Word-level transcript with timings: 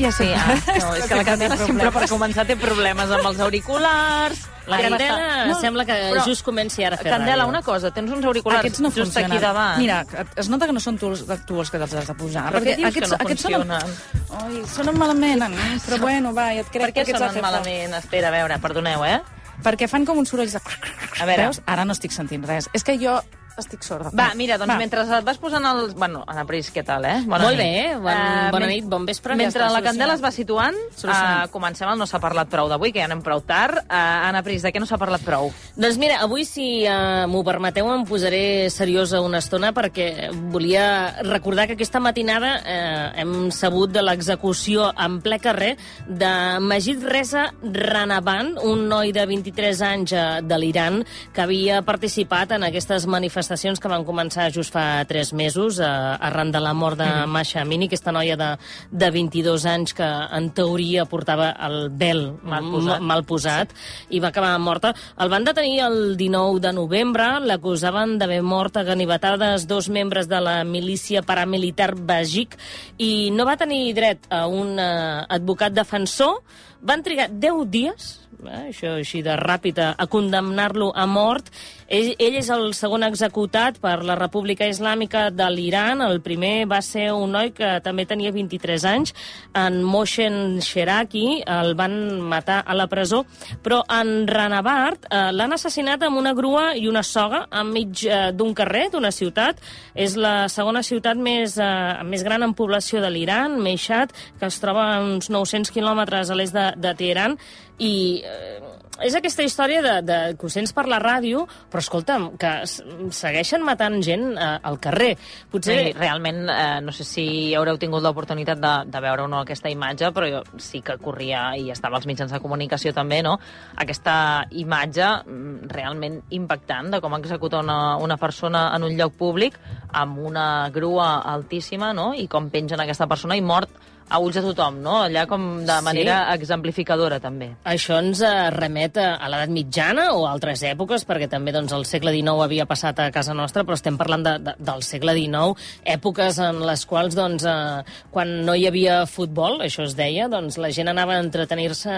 Ja 0.00 0.10
sé. 0.12 0.26
Sí, 0.26 0.32
ah, 0.36 0.76
no, 0.80 0.92
és 0.96 1.06
que 1.08 1.16
la 1.18 1.24
Candela 1.26 1.56
sempre 1.60 1.90
per 1.94 2.04
començar 2.10 2.46
té 2.48 2.56
problemes 2.60 3.10
amb 3.16 3.26
els 3.30 3.40
auriculars. 3.44 4.44
La 4.66 4.80
Candela 4.82 5.44
no, 5.46 5.58
sembla 5.62 5.84
que 5.86 5.94
però, 5.94 6.24
just 6.26 6.42
comenci 6.46 6.82
ara 6.82 6.98
a 6.98 7.02
fer 7.02 7.12
Candela, 7.12 7.44
ràdio. 7.44 7.52
una 7.52 7.62
cosa, 7.62 7.92
tens 7.94 8.10
uns 8.10 8.24
auriculars 8.26 8.64
Aquests 8.64 8.82
no 8.82 8.90
just 8.90 9.04
funcionen. 9.04 9.36
aquí 9.36 9.42
davant. 9.44 9.78
Mira, 9.78 10.00
es 10.34 10.50
nota 10.50 10.66
que 10.66 10.74
no 10.74 10.82
són 10.82 10.98
tu, 10.98 11.12
tu 11.46 11.60
els 11.62 11.70
que 11.70 11.78
te'ls 11.78 11.94
has 12.00 12.10
de 12.10 12.16
posar. 12.18 12.48
Però 12.50 12.64
què 12.64 12.74
dius 12.80 12.98
que 12.98 13.06
no 13.06 13.20
aquests 13.20 13.46
funcionen? 13.46 13.94
Sonen, 14.26 14.42
ai, 14.42 14.66
sonen 14.74 14.98
malament, 14.98 15.46
mm, 15.46 15.80
però 15.86 16.00
bueno, 16.08 16.34
va, 16.34 16.50
ja 16.56 16.66
et 16.66 16.74
crec 16.74 16.88
Per 16.88 16.92
què 16.98 17.06
que 17.12 17.18
sonen 17.18 17.42
malament? 17.44 17.94
Espera, 18.00 18.34
a 18.34 18.34
veure, 18.34 18.58
perdoneu, 18.58 19.06
eh? 19.06 19.20
Perquè 19.62 19.86
fan 19.88 20.04
com 20.04 20.18
uns 20.18 20.34
sorolls 20.34 20.52
de... 20.52 20.60
A 20.60 21.24
veure. 21.24 21.46
Veus? 21.46 21.62
Ara 21.64 21.86
no 21.86 21.94
estic 21.94 22.12
sentint 22.12 22.42
res. 22.44 22.66
És 22.76 22.84
que 22.84 22.98
jo 23.00 23.20
estic 23.58 23.82
sorda. 23.86 24.10
Va, 24.12 24.28
mira, 24.36 24.58
doncs 24.60 24.72
Va. 24.74 24.76
mentre 24.78 25.00
et 25.06 25.24
vas 25.24 25.38
posant 25.40 25.64
els... 25.64 25.94
Bueno, 25.96 26.24
Anna 26.28 26.44
Pris, 26.44 26.68
què 26.74 26.82
tal, 26.84 27.04
eh? 27.08 27.22
Bona 27.24 27.44
Molt 27.46 27.56
nit. 27.56 27.62
bé, 27.64 27.96
bon- 27.96 28.12
Eh, 28.12 28.50
bona 28.52 28.66
nit, 28.68 28.84
bon 28.84 29.06
vespre, 29.08 29.32
ja 29.32 29.36
Mentre 29.40 29.62
està 29.64 29.72
la 29.72 29.80
Candela 29.82 30.14
es 30.14 30.22
va 30.22 30.30
situant, 30.30 30.76
uh, 31.04 31.46
comencem 31.50 31.88
el 31.88 31.96
No 31.98 32.06
s'ha 32.06 32.20
parlat 32.20 32.48
prou 32.52 32.68
d'avui, 32.68 32.92
que 32.92 33.00
ja 33.00 33.06
anem 33.08 33.22
prou 33.24 33.40
tard. 33.40 33.78
Uh, 33.86 33.94
Anna 34.28 34.42
Pris, 34.42 34.60
de 34.62 34.72
què 34.74 34.80
no 34.82 34.84
s'ha 34.86 34.98
parlat 35.00 35.22
prou? 35.24 35.48
Doncs 35.76 35.96
mira, 35.96 36.18
avui, 36.20 36.44
si 36.44 36.84
uh, 36.84 37.24
m'ho 37.30 37.42
permeteu, 37.44 37.88
em 37.94 38.04
posaré 38.04 38.68
seriosa 38.68 39.22
una 39.24 39.38
estona 39.38 39.72
perquè 39.72 40.28
volia 40.52 41.22
recordar 41.22 41.66
que 41.66 41.78
aquesta 41.78 42.00
matinada 42.00 42.52
eh, 42.64 43.22
hem 43.22 43.50
sabut 43.54 43.90
de 43.92 44.02
l'execució 44.02 44.90
en 44.98 45.20
ple 45.24 45.38
carrer 45.40 45.76
de 46.06 46.30
Majid 46.60 47.02
Reza 47.04 47.46
Ranavan, 47.62 48.56
un 48.62 48.86
noi 48.90 49.12
de 49.16 49.24
23 49.26 49.80
anys 49.86 50.12
eh, 50.12 50.24
de 50.42 50.58
l'Iran 50.60 51.00
que 51.32 51.40
havia 51.44 51.80
participat 51.86 52.52
en 52.58 52.64
aquestes 52.68 53.06
manifestacions 53.06 53.45
que 53.46 53.88
van 53.88 54.04
començar 54.04 54.50
just 54.50 54.72
fa 54.74 55.04
3 55.06 55.32
mesos 55.38 55.78
eh, 55.78 55.86
arran 55.86 56.50
de 56.50 56.60
la 56.60 56.72
mort 56.74 56.98
de 56.98 57.06
Masha 57.26 57.60
Amini, 57.62 57.86
aquesta 57.86 58.12
noia 58.12 58.36
de, 58.36 58.48
de 58.90 59.10
22 59.10 59.66
anys 59.66 59.94
que 59.94 60.06
en 60.06 60.50
teoria 60.50 61.04
portava 61.06 61.52
el 61.66 61.88
vel 61.90 62.34
Mal 62.42 62.66
posat. 62.72 63.00
mal 63.00 63.24
posat 63.24 63.74
i 64.10 64.20
va 64.20 64.28
acabar 64.28 64.58
morta. 64.58 64.94
El 65.18 65.30
van 65.30 65.44
detenir 65.44 65.80
el 65.86 66.16
19 66.16 66.60
de 66.60 66.72
novembre, 66.72 67.40
l'acusaven 67.40 68.18
d'haver 68.18 68.42
mort 68.42 68.76
a 68.76 68.84
ganivetades 68.84 69.66
dos 69.66 69.88
membres 69.88 70.28
de 70.28 70.40
la 70.40 70.64
milícia 70.64 71.22
paramilitar 71.22 71.94
Bajik 71.94 72.56
i 72.98 73.30
no 73.30 73.46
va 73.46 73.56
tenir 73.56 73.94
dret 73.94 74.26
a 74.30 74.46
un 74.46 74.78
eh, 74.78 75.24
advocat 75.28 75.72
defensor. 75.72 76.42
Van 76.82 77.02
trigar 77.02 77.30
10 77.30 77.66
dies 77.70 78.26
eh, 78.44 78.68
això 78.70 78.96
així 78.98 79.22
de 79.24 79.36
ràpid, 79.38 79.78
a, 79.80 79.92
a 79.96 80.06
condemnar-lo 80.10 80.90
a 80.94 81.06
mort. 81.06 81.50
Ell, 81.86 82.16
ell 82.18 82.34
és 82.40 82.48
el 82.50 82.72
segon 82.74 83.04
executat 83.06 83.76
per 83.78 84.00
la 84.02 84.16
República 84.18 84.66
Islàmica 84.66 85.28
de 85.30 85.46
l'Iran. 85.54 86.02
El 86.02 86.18
primer 86.24 86.66
va 86.66 86.80
ser 86.82 87.12
un 87.14 87.30
noi 87.36 87.52
que 87.54 87.76
també 87.84 88.06
tenia 88.10 88.32
23 88.34 88.86
anys, 88.90 89.14
en 89.54 89.78
Moshen 89.86 90.58
Sheraki, 90.66 91.42
el 91.46 91.76
van 91.78 91.94
matar 92.26 92.58
a 92.66 92.74
la 92.74 92.88
presó, 92.90 93.22
però 93.62 93.84
en 93.92 94.26
Ranabart 94.26 95.06
eh, 95.06 95.30
l'han 95.30 95.54
assassinat 95.54 96.02
amb 96.02 96.18
una 96.18 96.34
grua 96.34 96.72
i 96.74 96.88
una 96.90 97.04
soga 97.06 97.44
enmig 97.54 98.02
eh, 98.06 98.20
d'un 98.34 98.54
carrer 98.58 98.88
d'una 98.90 99.14
ciutat. 99.14 99.62
És 99.94 100.18
la 100.18 100.48
segona 100.50 100.82
ciutat 100.82 101.16
més, 101.16 101.54
eh, 101.62 102.02
més 102.02 102.26
gran 102.26 102.42
en 102.42 102.56
població 102.58 103.00
de 103.04 103.12
l'Iran, 103.14 103.60
Meishat, 103.62 104.10
que 104.40 104.50
es 104.50 104.58
troba 104.62 104.90
a 104.96 105.02
uns 105.04 105.30
900 105.30 105.70
quilòmetres 105.70 106.30
a 106.30 106.38
l'est 106.38 106.56
de, 106.56 106.72
de 106.82 106.96
Teheran, 106.98 107.38
i 107.78 107.94
eh, 108.24 108.75
és 109.04 109.14
aquesta 109.16 109.44
història 109.44 109.82
de, 109.84 109.94
de, 110.06 110.48
sents 110.52 110.72
per 110.76 110.86
la 110.88 110.98
ràdio, 111.02 111.44
però 111.70 111.82
escolta'm, 111.82 112.28
que 112.40 112.52
segueixen 112.66 113.64
matant 113.66 113.98
gent 114.04 114.28
eh, 114.34 114.50
al 114.62 114.78
carrer. 114.82 115.14
Potser... 115.52 115.76
Sí, 115.76 115.94
realment, 115.98 116.44
eh, 116.52 116.78
no 116.84 116.94
sé 116.96 117.06
si 117.08 117.26
haureu 117.58 117.78
tingut 117.80 118.04
l'oportunitat 118.04 118.60
de, 118.62 118.74
de 118.92 119.02
veure 119.04 119.26
o 119.26 119.30
no 119.30 119.42
aquesta 119.42 119.72
imatge, 119.72 120.12
però 120.16 120.30
jo 120.30 120.42
sí 120.62 120.82
que 120.86 120.98
corria 121.02 121.48
i 121.58 121.70
estava 121.74 122.00
als 122.00 122.08
mitjans 122.08 122.32
de 122.32 122.40
comunicació 122.42 122.94
també, 122.96 123.22
no? 123.26 123.36
Aquesta 123.82 124.16
imatge 124.56 125.08
mm, 125.24 125.70
realment 125.72 126.20
impactant 126.36 126.92
de 126.94 127.02
com 127.04 127.18
executa 127.18 127.60
una, 127.64 127.96
una 128.02 128.16
persona 128.20 128.68
en 128.76 128.86
un 128.86 128.96
lloc 128.96 129.16
públic 129.18 129.58
amb 129.96 130.20
una 130.30 130.68
grua 130.72 131.20
altíssima, 131.34 131.92
no? 131.96 132.12
I 132.14 132.28
com 132.30 132.50
pengen 132.52 132.80
aquesta 132.82 133.08
persona 133.10 133.36
i 133.36 133.44
mort 133.44 133.85
a 134.08 134.18
ulls 134.22 134.36
de 134.38 134.42
tothom, 134.42 134.76
no? 134.82 135.00
Allà 135.04 135.26
com 135.26 135.64
de 135.66 135.72
Sí. 135.78 135.84
manera 135.84 136.16
exemplificadora, 136.34 137.18
també. 137.20 137.48
Això 137.64 137.98
ens 137.98 138.20
eh, 138.22 138.50
remet 138.54 138.96
a, 139.02 139.18
l'edat 139.28 139.50
mitjana 139.50 140.12
o 140.14 140.26
a 140.26 140.30
altres 140.32 140.62
èpoques, 140.62 141.04
perquè 141.08 141.28
també 141.28 141.52
doncs, 141.52 141.72
el 141.72 141.84
segle 141.84 142.12
XIX 142.14 142.44
havia 142.44 142.66
passat 142.66 143.00
a 143.00 143.10
casa 143.10 143.34
nostra, 143.34 143.64
però 143.64 143.74
estem 143.74 143.96
parlant 143.98 144.22
de, 144.22 144.34
de, 144.38 144.54
del 144.58 144.82
segle 144.86 145.14
XIX, 145.16 145.56
èpoques 145.84 146.38
en 146.38 146.60
les 146.66 146.84
quals, 146.86 147.16
doncs, 147.18 147.44
eh, 147.44 147.82
quan 148.14 148.44
no 148.46 148.54
hi 148.54 148.66
havia 148.68 149.00
futbol, 149.10 149.60
això 149.66 149.82
es 149.88 149.96
deia, 149.98 150.28
doncs, 150.28 150.58
la 150.62 150.70
gent 150.70 150.88
anava 150.92 151.16
a 151.16 151.24
entretenir-se 151.24 151.96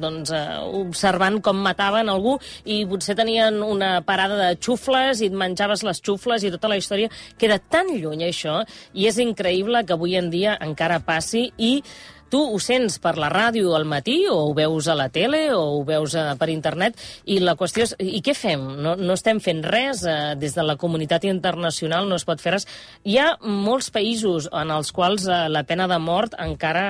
doncs, 0.00 0.30
eh, 0.34 0.58
observant 0.80 1.40
com 1.44 1.62
mataven 1.62 2.08
algú 2.10 2.36
i 2.64 2.80
potser 2.88 3.14
tenien 3.18 3.62
una 3.62 4.00
parada 4.06 4.36
de 4.40 4.50
xufles 4.58 5.22
i 5.22 5.30
et 5.30 5.36
menjaves 5.36 5.84
les 5.86 6.02
xufles 6.02 6.42
i 6.42 6.50
tota 6.50 6.68
la 6.72 6.76
història 6.80 7.10
queda 7.38 7.58
tan 7.58 7.86
lluny, 7.94 8.24
això, 8.26 8.60
i 8.94 9.06
és 9.06 9.18
increïble 9.22 9.84
que 9.86 9.94
avui 9.94 10.16
en 10.18 10.30
dia 10.32 10.56
encara 10.60 10.98
passi 11.06 11.35
i 11.56 11.72
Tu 12.26 12.38
ho 12.42 12.58
sents 12.58 12.96
per 12.98 13.12
la 13.22 13.28
ràdio 13.30 13.76
al 13.76 13.84
matí 13.86 14.16
o 14.26 14.34
ho 14.48 14.54
veus 14.54 14.88
a 14.90 14.96
la 14.98 15.06
tele 15.14 15.44
o 15.54 15.60
ho 15.76 15.82
veus 15.86 16.16
eh, 16.18 16.24
per 16.38 16.48
internet 16.50 16.98
i 17.30 17.38
la 17.38 17.54
qüestió 17.58 17.84
és, 17.86 17.92
i 18.02 18.18
què 18.24 18.34
fem? 18.34 18.64
No, 18.82 18.96
no 18.98 19.14
estem 19.14 19.38
fent 19.42 19.62
res, 19.62 20.02
eh, 20.10 20.34
des 20.34 20.56
de 20.56 20.64
la 20.66 20.74
comunitat 20.80 21.24
internacional 21.30 22.10
no 22.10 22.18
es 22.18 22.26
pot 22.26 22.42
fer 22.42 22.56
res. 22.56 22.66
Hi 23.06 23.20
ha 23.22 23.28
molts 23.46 23.92
països 23.94 24.50
en 24.50 24.74
els 24.74 24.90
quals 24.96 25.28
eh, 25.30 25.44
la 25.52 25.62
pena 25.68 25.86
de 25.86 26.00
mort 26.02 26.34
encara 26.42 26.86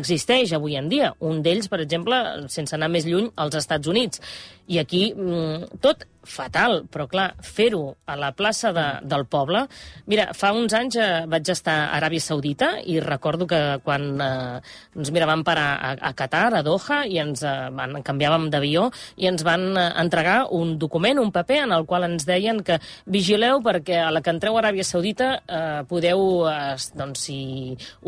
existeix 0.00 0.56
avui 0.56 0.80
en 0.80 0.88
dia. 0.88 1.12
Un 1.20 1.44
d'ells, 1.44 1.68
per 1.68 1.82
exemple, 1.84 2.22
sense 2.48 2.72
anar 2.78 2.88
més 2.88 3.04
lluny, 3.04 3.28
als 3.36 3.60
Estats 3.60 3.92
Units. 3.92 4.24
I 4.68 4.78
aquí 4.82 5.08
mm, 5.14 5.78
tot 5.82 6.06
fatal, 6.22 6.84
però 6.90 7.06
clar, 7.10 7.32
fer-ho 7.42 7.96
a 8.06 8.16
la 8.18 8.32
plaça 8.36 8.72
de, 8.74 8.86
del 9.08 9.26
poble... 9.26 9.66
Mira, 10.10 10.28
fa 10.36 10.50
uns 10.54 10.74
anys 10.76 10.96
eh, 11.00 11.24
vaig 11.30 11.48
estar 11.52 11.74
a 11.84 11.96
Aràbia 11.96 12.22
Saudita 12.22 12.68
i 12.88 12.98
recordo 13.00 13.46
que 13.48 13.58
quan 13.84 14.04
eh, 14.20 14.60
doncs 14.94 15.12
mira, 15.14 15.28
parar 15.46 15.68
a, 15.74 15.92
a 16.08 16.12
Qatar, 16.14 16.58
a 16.58 16.62
Doha, 16.66 17.02
i 17.08 17.18
ens 17.22 17.42
eh, 17.46 17.52
van, 17.74 17.98
canviàvem 18.04 18.48
d'avió 18.52 18.88
i 19.16 19.28
ens 19.30 19.44
van 19.46 19.64
eh, 19.76 19.86
entregar 20.02 20.48
un 20.54 20.76
document, 20.78 21.20
un 21.22 21.32
paper, 21.34 21.62
en 21.66 21.74
el 21.78 21.86
qual 21.86 22.06
ens 22.08 22.26
deien 22.28 22.62
que 22.66 22.78
vigileu 23.06 23.62
perquè 23.64 24.02
a 24.02 24.10
la 24.12 24.22
que 24.22 24.34
entreu 24.34 24.58
a 24.58 24.62
Aràbia 24.62 24.86
Saudita 24.86 25.32
eh, 25.40 25.82
podeu, 25.88 26.24
eh, 26.50 26.76
doncs, 26.98 27.26
si 27.26 27.38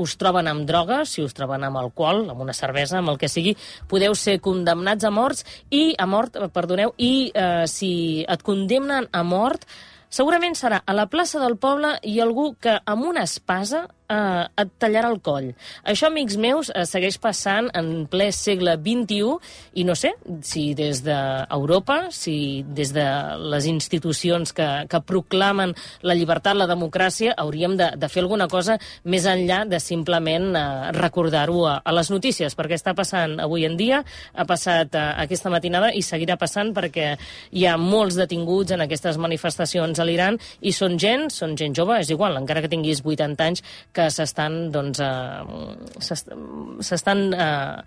us 0.01 0.17
troben 0.21 0.51
amb 0.51 0.67
drogues, 0.69 1.15
si 1.15 1.25
us 1.25 1.35
troben 1.37 1.65
amb 1.67 1.81
alcohol, 1.81 2.25
amb 2.33 2.45
una 2.45 2.57
cervesa, 2.57 2.99
amb 3.01 3.15
el 3.15 3.21
que 3.23 3.31
sigui, 3.31 3.55
podeu 3.91 4.17
ser 4.19 4.41
condemnats 4.45 5.07
a 5.07 5.13
morts 5.15 5.47
i 5.71 5.87
a 5.99 6.09
mort, 6.11 6.37
perdoneu, 6.53 6.95
i 6.99 7.31
eh, 7.35 7.65
si 7.71 8.25
et 8.29 8.43
condemnen 8.43 9.09
a 9.13 9.23
mort, 9.23 9.67
segurament 10.11 10.57
serà 10.59 10.83
a 10.85 10.95
la 10.97 11.09
plaça 11.11 11.41
del 11.43 11.57
poble 11.59 11.97
i 12.03 12.19
algú 12.21 12.55
que 12.61 12.79
amb 12.85 13.09
una 13.09 13.25
espasa 13.25 13.87
eh, 14.09 14.45
et 14.61 14.73
tallarà 14.81 15.11
el 15.13 15.21
coll. 15.25 15.51
Això, 15.85 16.09
amics 16.11 16.37
meus, 16.41 16.71
eh, 16.71 16.85
segueix 16.89 17.19
passant 17.19 17.71
en 17.75 18.07
ple 18.11 18.31
segle 18.33 18.77
XXI 18.77 19.39
i 19.81 19.85
no 19.85 19.95
sé 19.95 20.15
si 20.43 20.75
des 20.75 21.03
d'Europa, 21.05 22.11
si 22.11 22.65
des 22.67 22.93
de 22.95 23.07
les 23.53 23.67
institucions 23.71 24.53
que, 24.53 24.69
que 24.91 25.01
proclamen 25.01 25.75
la 26.03 26.15
llibertat, 26.15 26.57
la 26.57 26.69
democràcia, 26.71 27.35
hauríem 27.37 27.77
de, 27.81 27.91
de 27.97 28.09
fer 28.09 28.25
alguna 28.25 28.49
cosa 28.49 28.79
més 29.05 29.27
enllà 29.27 29.65
de 29.69 29.81
simplement 29.81 30.51
eh, 30.55 30.65
recordar-ho 30.97 31.65
a, 31.69 31.79
a 31.85 31.97
les 31.97 32.11
notícies, 32.13 32.57
perquè 32.57 32.79
està 32.79 32.95
passant 32.95 33.39
avui 33.41 33.65
en 33.69 33.79
dia, 33.81 34.03
ha 34.35 34.49
passat 34.49 34.95
eh, 34.95 35.05
aquesta 35.25 35.53
matinada 35.53 35.93
i 35.95 36.03
seguirà 36.03 36.37
passant 36.41 36.75
perquè 36.75 37.15
hi 37.53 37.67
ha 37.67 37.77
molts 37.81 38.19
detinguts 38.21 38.75
en 38.75 38.85
aquestes 38.85 39.19
manifestacions 39.21 39.99
a 39.99 40.07
l'Iran 40.07 40.39
i 40.61 40.73
són 40.75 40.99
gent, 41.01 41.29
són 41.33 41.57
gent 41.59 41.75
jove, 41.77 41.99
és 42.01 42.11
igual, 42.13 42.37
encara 42.41 42.63
que 42.65 42.71
tinguis 42.73 43.03
80 43.05 43.45
anys, 43.45 43.65
que 43.95 44.09
s'estan, 44.11 44.71
doncs, 44.75 45.01
eh, 45.01 46.01
s'est- 46.03 46.35
s'estan 46.83 47.25
eh, 47.33 47.83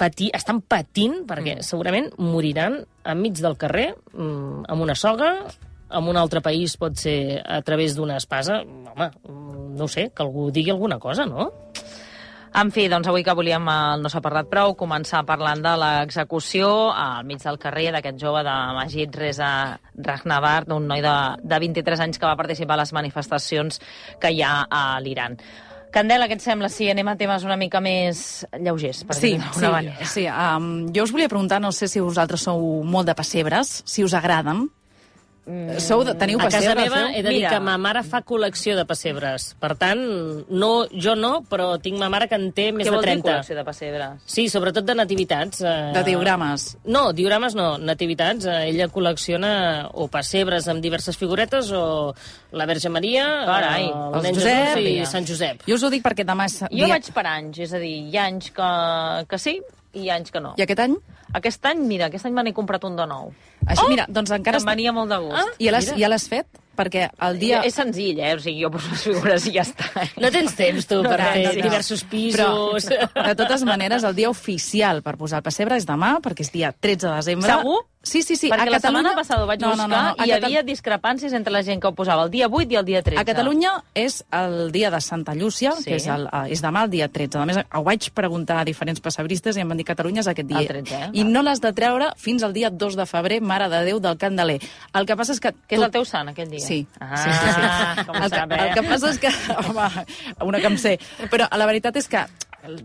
patir, 0.00 0.30
estan 0.36 0.60
patint, 0.64 1.24
perquè 1.28 1.58
mm. 1.58 1.64
segurament 1.66 2.10
moriran 2.20 2.78
enmig 3.04 3.40
del 3.40 3.56
carrer, 3.60 3.90
mm, 4.12 4.64
amb 4.68 4.82
una 4.86 4.94
soga, 4.96 5.32
en 5.90 6.06
un 6.06 6.16
altre 6.16 6.40
país 6.40 6.76
pot 6.78 6.94
ser 6.96 7.42
a 7.42 7.60
través 7.66 7.96
d'una 7.96 8.16
espasa. 8.20 8.60
Home, 8.62 9.10
no 9.76 9.88
sé, 9.88 10.10
que 10.14 10.22
algú 10.22 10.50
digui 10.54 10.70
alguna 10.70 11.00
cosa, 11.02 11.26
no? 11.26 11.48
En 12.50 12.72
fi, 12.74 12.88
doncs 12.90 13.06
avui 13.06 13.22
que 13.22 13.34
volíem 13.38 13.68
el 13.70 14.00
No 14.02 14.10
s'ha 14.10 14.20
parlat 14.24 14.48
prou, 14.50 14.72
començar 14.78 15.20
parlant 15.26 15.60
de 15.62 15.70
l'execució 15.78 16.90
al 16.90 17.22
mig 17.28 17.38
del 17.44 17.60
carrer 17.62 17.92
d'aquest 17.94 18.18
jove 18.18 18.42
de 18.42 18.54
Magid 18.74 19.14
Reza 19.14 19.50
Rahnavard, 19.94 20.72
un 20.74 20.88
noi 20.90 21.02
de, 21.04 21.12
de 21.46 21.60
23 21.62 22.02
anys 22.08 22.18
que 22.18 22.26
va 22.26 22.34
participar 22.40 22.74
a 22.74 22.82
les 22.82 22.92
manifestacions 22.96 23.78
que 24.20 24.32
hi 24.34 24.42
ha 24.42 24.64
a 24.66 24.82
l'Iran. 25.00 25.38
Candela, 25.94 26.26
què 26.30 26.36
et 26.38 26.42
sembla 26.42 26.68
si 26.70 26.86
anem 26.90 27.08
a 27.10 27.16
temes 27.18 27.42
una 27.46 27.56
mica 27.58 27.80
més 27.82 28.44
lleugers, 28.58 29.04
per 29.06 29.14
Sí, 29.18 29.32
dir-ho 29.36 29.54
sí, 29.54 29.66
manera? 29.70 30.04
sí. 30.06 30.26
Um, 30.30 30.68
jo 30.94 31.06
us 31.06 31.14
volia 31.14 31.30
preguntar, 31.30 31.58
no 31.62 31.70
sé 31.74 31.88
si 31.90 32.02
vosaltres 32.02 32.44
sou 32.46 32.82
molt 32.86 33.06
de 33.10 33.14
pessebres, 33.18 33.80
si 33.86 34.02
us 34.06 34.14
agraden. 34.14 34.68
Sou 35.80 36.04
de, 36.04 36.12
teniu 36.20 36.38
A 36.38 36.48
casa 36.52 36.74
meva 36.76 37.00
he 37.10 37.22
de 37.24 37.30
dir 37.32 37.40
Mira. 37.40 37.54
que 37.54 37.60
ma 37.64 37.76
mare 37.80 38.02
fa 38.06 38.20
col·lecció 38.26 38.76
de 38.78 38.84
pessebres. 38.86 39.50
Per 39.60 39.72
tant, 39.80 40.00
no, 40.52 40.70
jo 40.92 41.14
no, 41.18 41.32
però 41.48 41.72
tinc 41.82 41.98
ma 41.98 42.10
mare 42.12 42.28
que 42.30 42.38
en 42.38 42.50
té 42.56 42.68
més 42.76 42.86
Què 42.86 42.92
de 42.92 42.96
vol 42.96 43.06
dir 43.06 43.14
30. 43.16 43.26
col·lecció 43.26 43.56
de 43.58 43.64
pessebres? 43.66 44.28
Sí, 44.30 44.46
sobretot 44.52 44.86
de 44.86 44.94
nativitats. 44.98 45.64
Eh... 45.64 45.74
De 45.96 46.04
diogrames. 46.06 46.68
No, 46.84 47.08
diorames 47.16 47.56
no, 47.58 47.72
nativitats. 47.78 48.46
Eh, 48.46 48.68
ella 48.70 48.90
col·lecciona 48.92 49.52
o 49.94 50.06
pessebres 50.12 50.68
amb 50.70 50.84
diverses 50.84 51.18
figuretes 51.18 51.72
o 51.74 51.84
la 52.52 52.68
Verge 52.70 52.92
Maria, 52.92 53.26
Carai. 53.48 53.88
Els 53.90 54.20
el 54.20 54.28
nen 54.28 54.38
Josep. 54.38 54.74
Jesús 54.76 54.90
i 54.92 55.10
Sant 55.10 55.30
Josep. 55.32 55.64
Jo 55.66 55.80
us 55.80 55.86
ho 55.86 55.92
dic 55.92 56.04
perquè 56.04 56.26
demà 56.28 56.46
és 56.50 56.60
Jo 56.68 56.90
vaig 56.90 57.10
per 57.16 57.26
anys, 57.32 57.64
és 57.66 57.74
a 57.74 57.80
dir, 57.82 57.96
hi 58.10 58.18
ha 58.18 58.28
anys 58.30 58.52
que, 58.54 58.70
que 59.30 59.40
sí 59.40 59.58
i 59.94 60.04
hi 60.04 60.10
ha 60.10 60.20
anys 60.20 60.30
que 60.30 60.42
no. 60.42 60.54
I 60.58 60.66
aquest 60.66 60.84
any? 60.86 61.00
Aquest 61.38 61.66
any, 61.70 61.82
mira, 61.86 62.08
aquest 62.10 62.26
any 62.26 62.34
me 62.34 62.42
n'he 62.46 62.54
comprat 62.56 62.84
un 62.88 62.96
de 62.98 63.06
nou. 63.06 63.30
Això, 63.66 63.86
mira, 63.90 64.06
doncs 64.08 64.32
encara... 64.34 64.58
em 64.58 64.66
venia 64.66 64.94
molt 64.96 65.12
de 65.12 65.20
gust. 65.22 65.38
Ah, 65.38 65.46
I 65.58 65.70
ja 66.00 66.10
l'has 66.10 66.26
fet? 66.30 66.48
Perquè 66.80 67.06
el 67.28 67.38
dia... 67.42 67.60
És 67.68 67.76
senzill, 67.76 68.18
eh? 68.24 68.32
O 68.38 68.40
sigui, 68.40 68.62
jo 68.64 68.70
poso 68.72 68.88
les 68.94 69.04
figures 69.04 69.46
i 69.50 69.54
ja 69.58 69.66
està. 69.68 69.90
eh? 70.00 70.08
No 70.24 70.30
tens 70.32 70.56
temps, 70.56 70.88
tu, 70.88 71.02
per 71.04 71.18
No, 71.20 71.28
fer 71.36 71.44
no, 71.44 71.68
diversos 71.68 72.04
pisos. 72.08 72.88
Però, 72.88 73.26
de 73.28 73.36
totes 73.36 73.64
maneres, 73.68 74.04
el 74.08 74.16
dia 74.16 74.32
oficial 74.32 75.02
per 75.04 75.18
posar 75.20 75.42
el 75.42 75.46
pessebre 75.50 75.76
és 75.76 75.84
demà, 75.88 76.16
perquè 76.24 76.46
és 76.46 76.52
dia 76.56 76.72
13 76.72 77.06
de 77.10 77.14
desembre. 77.20 77.52
Segur? 77.52 77.78
Sí, 78.02 78.22
sí, 78.24 78.32
sí. 78.32 78.48
Perquè 78.48 78.64
a 78.64 78.70
la 78.72 78.78
Catalunya... 78.78 79.10
setmana 79.10 79.18
passada 79.18 79.44
ho 79.44 79.46
vaig 79.46 79.60
no, 79.60 79.74
buscar 79.74 79.88
no, 79.90 79.96
no, 80.00 80.14
no. 80.16 80.24
i 80.24 80.30
hi 80.30 80.32
havia 80.32 80.62
discrepàncies 80.64 81.34
entre 81.36 81.52
la 81.52 81.60
gent 81.66 81.82
que 81.82 81.90
ho 81.90 81.92
posava 81.92 82.22
el 82.24 82.30
dia 82.32 82.46
8 82.48 82.72
i 82.72 82.78
el 82.80 82.86
dia 82.88 83.02
13. 83.04 83.20
A 83.20 83.24
Catalunya 83.28 83.72
és 83.92 84.22
el 84.32 84.70
dia 84.72 84.88
de 84.94 85.00
Santa 85.04 85.34
Llúcia, 85.36 85.74
Sí. 85.76 85.84
que 85.90 85.98
és, 85.98 86.06
el, 86.08 86.24
eh, 86.32 86.46
és 86.54 86.62
demà 86.64 86.86
el 86.86 86.94
dia 86.94 87.10
13. 87.12 87.42
A 87.42 87.44
més, 87.44 87.58
ho 87.60 87.82
vaig 87.84 88.08
preguntar 88.16 88.56
a 88.62 88.64
diferents 88.64 89.02
passebristes 89.04 89.58
i 89.58 89.60
em 89.60 89.68
van 89.68 89.76
dir 89.76 89.84
Catalunya 89.84 90.24
és 90.24 90.30
aquest 90.32 90.48
dia. 90.48 90.62
El 90.64 90.70
13, 90.72 90.94
eh? 90.96 91.10
I 91.12 91.24
no 91.28 91.42
l'has 91.44 91.60
de 91.60 91.74
treure 91.76 92.08
fins 92.16 92.42
al 92.42 92.54
dia 92.56 92.70
2 92.72 92.96
de 92.96 93.04
febrer, 93.04 93.42
Mare 93.44 93.68
de 93.68 93.82
Déu 93.90 94.00
del 94.00 94.16
Candeler. 94.16 94.56
El 94.96 95.04
que 95.04 95.18
passa 95.20 95.36
és 95.36 95.40
que... 95.44 95.52
Que 95.68 95.76
és 95.76 95.82
el 95.84 95.92
teu 95.92 96.08
sant, 96.08 96.32
aquell 96.32 96.48
dia? 96.48 96.64
Sí. 96.70 96.84
Ah, 97.02 97.16
sí, 97.18 97.32
sí, 97.34 97.48
sí. 97.56 98.04
com 98.06 98.14
el, 98.20 98.28
que, 98.30 98.36
sap, 98.36 98.52
eh? 98.54 98.60
el 98.68 98.74
que 98.78 98.86
passa 98.86 99.10
és 99.10 99.18
que... 99.18 99.32
Home, 99.66 100.06
una 100.46 100.62
que 100.62 100.70
em 100.70 100.78
sé. 100.78 100.94
Però 101.32 101.50
la 101.58 101.66
veritat 101.66 101.98
és 101.98 102.06
que 102.12 102.22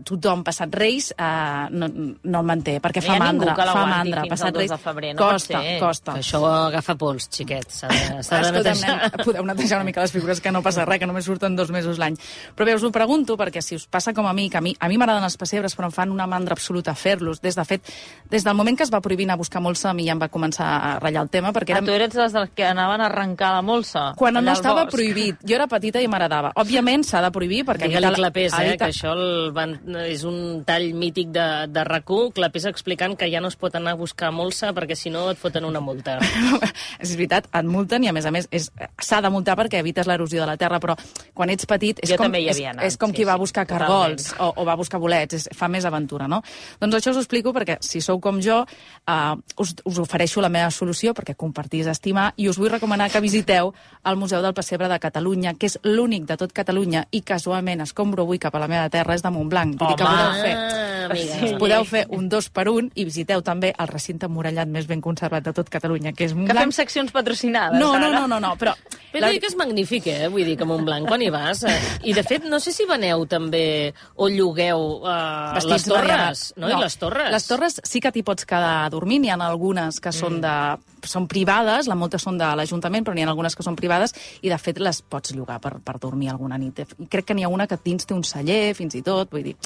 tothom 0.08 0.40
passat 0.40 0.72
Reis 0.72 1.10
eh, 1.12 1.66
no, 1.76 1.84
no 2.24 2.38
el 2.40 2.46
manté, 2.48 2.78
perquè 2.80 3.02
No 3.04 3.10
hi 3.10 3.10
fa 3.12 3.16
mandra. 3.20 3.52
que 3.52 3.60
fa 3.60 3.66
l'aguanti 3.68 3.92
mandra. 3.92 4.22
fins 4.24 4.32
Passat 4.32 4.46
al 4.48 4.54
2 4.54 4.60
Reis 4.62 4.70
de 4.72 4.78
febrer, 4.80 5.10
no 5.12 5.20
costa, 5.20 5.60
ser. 5.60 5.74
costa. 5.82 6.14
Que 6.16 6.22
això 6.24 6.40
agafa 6.48 6.94
pols, 6.96 7.26
xiquet. 7.36 7.66
S'ha 7.76 7.90
de, 7.92 8.38
de 8.46 8.52
netejar. 8.56 8.94
nen, 8.96 9.20
podeu 9.26 9.44
netejar 9.50 9.78
una 9.82 9.84
mica 9.90 10.00
les 10.00 10.14
figures, 10.16 10.40
que 10.40 10.50
no 10.56 10.62
passa 10.64 10.86
res, 10.88 10.98
que 11.02 11.06
només 11.10 11.28
surten 11.28 11.58
dos 11.60 11.68
mesos 11.76 12.00
l'any. 12.00 12.16
Però 12.56 12.64
bé, 12.70 12.74
us 12.78 12.86
ho 12.88 12.90
pregunto 12.94 13.36
perquè 13.36 13.60
si 13.60 13.76
us 13.76 13.84
passa 13.86 14.14
com 14.16 14.24
a 14.26 14.32
mi, 14.32 14.48
que 14.48 14.56
a 14.56 14.64
mi, 14.64 14.72
a 14.80 14.88
mi 14.88 14.96
m'agraden 14.96 15.28
els 15.28 15.36
pessebres, 15.36 15.76
però 15.76 15.90
em 15.90 15.94
fan 15.98 16.10
una 16.16 16.24
mandra 16.26 16.56
absoluta 16.56 16.94
fer-los. 16.96 17.42
Des 17.44 17.54
de 17.60 17.64
fet, 17.68 17.92
des 18.32 18.48
del 18.48 18.56
moment 18.56 18.80
que 18.80 18.88
es 18.88 18.90
va 18.94 19.02
prohibir 19.04 19.28
anar 19.28 19.36
a 19.36 19.42
buscar 19.44 19.60
molsa, 19.60 19.90
a 19.90 19.94
mi 19.94 20.08
ja 20.08 20.16
em 20.16 20.24
va 20.24 20.30
començar 20.32 20.70
a 20.72 20.94
ratllar 21.04 21.26
el 21.28 21.30
tema, 21.36 21.52
perquè 21.52 21.76
Ah, 21.76 21.82
érem... 21.84 21.92
tu 21.92 21.92
eres 21.92 22.16
les 22.16 22.50
que 22.56 22.64
anaven 22.64 23.04
a 23.04 23.10
arrencar 23.12 23.52
la 23.52 23.60
molsa? 23.60 23.75
Quan 24.16 24.36
allà 24.36 24.52
no 24.52 24.56
estava 24.56 24.84
bosc? 24.84 24.94
prohibit. 24.96 25.36
Jo 25.46 25.56
era 25.58 25.66
petita 25.66 26.00
i 26.00 26.08
m'agradava. 26.08 26.52
Òbviament 26.56 27.04
s'ha 27.04 27.20
de 27.24 27.30
prohibir 27.34 27.64
perquè... 27.68 27.88
Digue-li 27.90 28.14
Clapés, 28.16 28.52
eh, 28.52 28.68
evita- 28.70 28.86
que 28.86 28.92
això 28.94 29.12
el 29.12 29.52
van, 29.52 29.76
és 30.06 30.24
un 30.24 30.62
tall 30.66 30.92
mític 30.94 31.28
de, 31.34 31.46
de 31.68 31.84
RAC1, 31.84 32.32
Clapés 32.36 32.66
explicant 32.70 33.16
que 33.16 33.30
ja 33.32 33.40
no 33.40 33.48
es 33.48 33.56
pot 33.56 33.74
anar 33.76 33.92
a 33.96 34.00
buscar 34.00 34.32
molsa 34.32 34.72
perquè 34.76 34.96
si 34.96 35.10
no 35.10 35.28
et 35.30 35.38
foten 35.38 35.64
una 35.64 35.80
multa. 35.80 36.18
és 37.02 37.14
veritat, 37.16 37.48
et 37.52 37.66
multen 37.68 38.04
i 38.04 38.08
a 38.08 38.14
més 38.16 38.26
a 38.26 38.32
més 38.34 38.48
és- 38.50 38.70
s'ha 39.02 39.20
de 39.20 39.30
multar 39.30 39.56
perquè 39.58 39.80
evites 39.82 40.06
l'erosió 40.06 40.40
de 40.42 40.46
la 40.46 40.56
terra, 40.60 40.80
però 40.80 40.96
quan 41.34 41.50
ets 41.50 41.66
petit 41.66 41.98
és 42.02 42.10
Jo 42.10 42.16
com, 42.20 42.26
també 42.28 42.40
hi 42.42 42.48
és, 42.50 42.56
havia 42.56 42.70
anat, 42.74 42.84
és 42.86 42.96
com 43.00 43.10
sí, 43.10 43.16
qui 43.20 43.24
va 43.24 43.34
sí, 43.34 43.40
a 43.40 43.44
buscar 43.44 43.66
cargols 43.66 44.32
o, 44.38 44.52
o 44.56 44.64
va 44.64 44.72
a 44.76 44.80
buscar 44.80 45.00
bolets, 45.00 45.34
és, 45.40 45.48
fa 45.56 45.68
més 45.68 45.84
aventura, 45.84 46.28
no? 46.28 46.42
Doncs 46.80 46.98
això 46.98 47.10
us 47.14 47.16
ho 47.16 47.24
explico 47.24 47.52
perquè 47.56 47.78
si 47.80 48.00
sou 48.04 48.20
com 48.20 48.40
jo 48.44 48.62
eh, 48.66 49.34
us, 49.62 49.74
us 49.84 49.98
ofereixo 50.02 50.40
la 50.44 50.48
meva 50.52 50.70
solució 50.70 51.14
perquè 51.16 51.34
compartir 51.36 51.80
és 51.84 51.90
estimar 51.92 52.32
i 52.36 52.48
us 52.50 52.58
vull 52.60 52.70
recomanar 52.72 53.08
que 53.10 53.20
visiteu 53.24 53.55
el 54.06 54.16
Museu 54.16 54.42
del 54.42 54.54
Pessebre 54.54 54.88
de 54.88 54.98
Catalunya, 55.02 55.54
que 55.54 55.66
és 55.66 55.78
l'únic 55.82 56.24
de 56.28 56.36
tot 56.36 56.52
Catalunya 56.52 57.06
i 57.10 57.22
casualment 57.26 57.80
escombro 57.82 58.22
avui 58.26 58.38
cap 58.38 58.54
a 58.54 58.60
la 58.62 58.68
meva 58.70 58.88
terra 58.90 59.14
és 59.16 59.22
de 59.24 59.30
Montblanc. 59.34 59.78
Vull 59.80 59.88
dir 59.88 59.96
que 59.96 60.04
podeu 60.04 60.42
fer 60.42 60.54
Ah, 60.56 61.08
amiga. 61.12 61.34
Sí. 61.38 61.54
podeu 61.58 61.84
fer 61.86 62.00
un 62.10 62.28
dos 62.28 62.48
per 62.50 62.68
un 62.68 62.88
i 62.98 63.04
visiteu 63.06 63.42
també 63.42 63.72
el 63.78 63.86
recinte 63.86 64.26
murallat 64.28 64.66
més 64.68 64.86
ben 64.90 65.00
conservat 65.00 65.44
de 65.44 65.52
tot 65.54 65.68
Catalunya, 65.70 66.12
que 66.12 66.24
és 66.24 66.32
Que 66.32 66.38
Montblanc. 66.38 66.60
fem 66.60 66.72
seccions 66.72 67.12
patrocinades, 67.12 67.78
No, 67.78 67.92
no, 67.98 68.06
ara. 68.08 68.20
no, 68.20 68.26
no, 68.26 68.40
no, 68.40 68.56
però... 68.56 68.74
Però 69.12 69.20
la- 69.32 69.38
que 69.40 69.46
és 69.46 69.54
magnífic, 69.56 70.06
eh? 70.08 70.28
Vull 70.28 70.44
dir 70.44 70.56
que 70.58 70.64
Montblanc, 70.66 71.06
quan 71.08 71.22
hi 71.22 71.30
vas... 71.30 71.62
Eh? 71.64 71.76
I, 72.04 72.12
de 72.12 72.22
fet, 72.26 72.44
no 72.44 72.58
sé 72.60 72.72
si 72.72 72.84
veneu 72.84 73.24
també 73.26 73.94
o 74.16 74.28
llogueu 74.28 75.00
eh, 75.06 75.54
les 75.54 75.64
torres, 75.64 75.88
variades. 75.88 76.42
no? 76.56 76.68
I 76.68 76.82
les 76.82 76.98
torres. 76.98 77.30
Les 77.32 77.46
torres 77.46 77.80
sí 77.84 78.00
que 78.00 78.10
t'hi 78.12 78.22
pots 78.26 78.44
quedar 78.44 78.90
dormint. 78.90 79.24
Hi 79.24 79.30
ha 79.30 79.38
algunes 79.46 80.00
que 80.00 80.12
són, 80.12 80.40
de, 80.42 80.52
són 81.04 81.26
privades, 81.28 81.88
la 81.90 81.96
moltes 81.98 82.24
són 82.24 82.38
de 82.40 82.48
l'Ajuntament, 82.58 83.04
però 83.04 83.16
n'hi 83.16 83.26
ha 83.26 83.28
algunes 83.28 83.56
que 83.56 83.66
són 83.66 83.76
privades 83.76 84.14
i, 84.40 84.48
de 84.48 84.58
fet, 84.58 84.80
les 84.80 85.02
pots 85.02 85.34
llogar 85.36 85.58
per, 85.60 85.76
per 85.84 85.98
dormir 86.02 86.30
alguna 86.32 86.58
nit. 86.60 86.80
I 87.02 87.10
crec 87.12 87.28
que 87.28 87.36
n'hi 87.36 87.44
ha 87.44 87.52
una 87.52 87.68
que 87.68 87.78
dins 87.84 88.06
té 88.06 88.16
un 88.16 88.24
celler, 88.24 88.74
fins 88.78 88.98
i 88.98 89.04
tot, 89.06 89.30
vull 89.32 89.46
dir... 89.50 89.56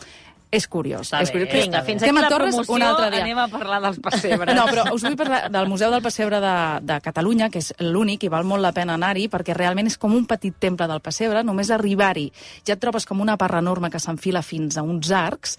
És 0.50 0.67
curiós. 0.67 1.06
Està 1.06 1.20
és 1.23 1.31
curiós. 1.31 1.52
Vinga, 1.52 1.82
fins 1.87 2.02
Tema 2.02 2.25
aquí 2.25 2.26
la 2.26 2.31
torres, 2.32 2.55
promoció, 2.56 2.75
un 2.75 2.82
altre 2.82 3.11
dia. 3.12 3.23
anem 3.23 3.38
a 3.38 3.47
parlar 3.49 3.81
dels 3.85 4.00
pessebres. 4.02 4.56
No, 4.56 4.64
però 4.67 4.87
us 4.94 5.05
vull 5.06 5.17
parlar 5.19 5.44
del 5.52 5.69
Museu 5.70 5.93
del 5.94 6.02
Pessebre 6.02 6.41
de, 6.43 6.55
de 6.82 6.97
Catalunya, 7.05 7.50
que 7.55 7.62
és 7.62 7.70
l'únic 7.79 8.26
i 8.26 8.31
val 8.32 8.44
molt 8.49 8.64
la 8.64 8.73
pena 8.75 8.97
anar-hi, 8.99 9.29
perquè 9.31 9.55
realment 9.55 9.87
és 9.87 9.99
com 10.00 10.14
un 10.17 10.26
petit 10.26 10.56
temple 10.58 10.88
del 10.91 11.02
Pessebre, 11.05 11.44
només 11.47 11.70
arribar-hi 11.70 12.26
ja 12.67 12.75
et 12.75 12.82
trobes 12.82 13.06
com 13.06 13.23
una 13.23 13.37
parra 13.38 13.62
enorme 13.62 13.91
que 13.91 14.02
s'enfila 14.02 14.43
fins 14.43 14.76
a 14.76 14.82
uns 14.82 15.12
arcs, 15.14 15.56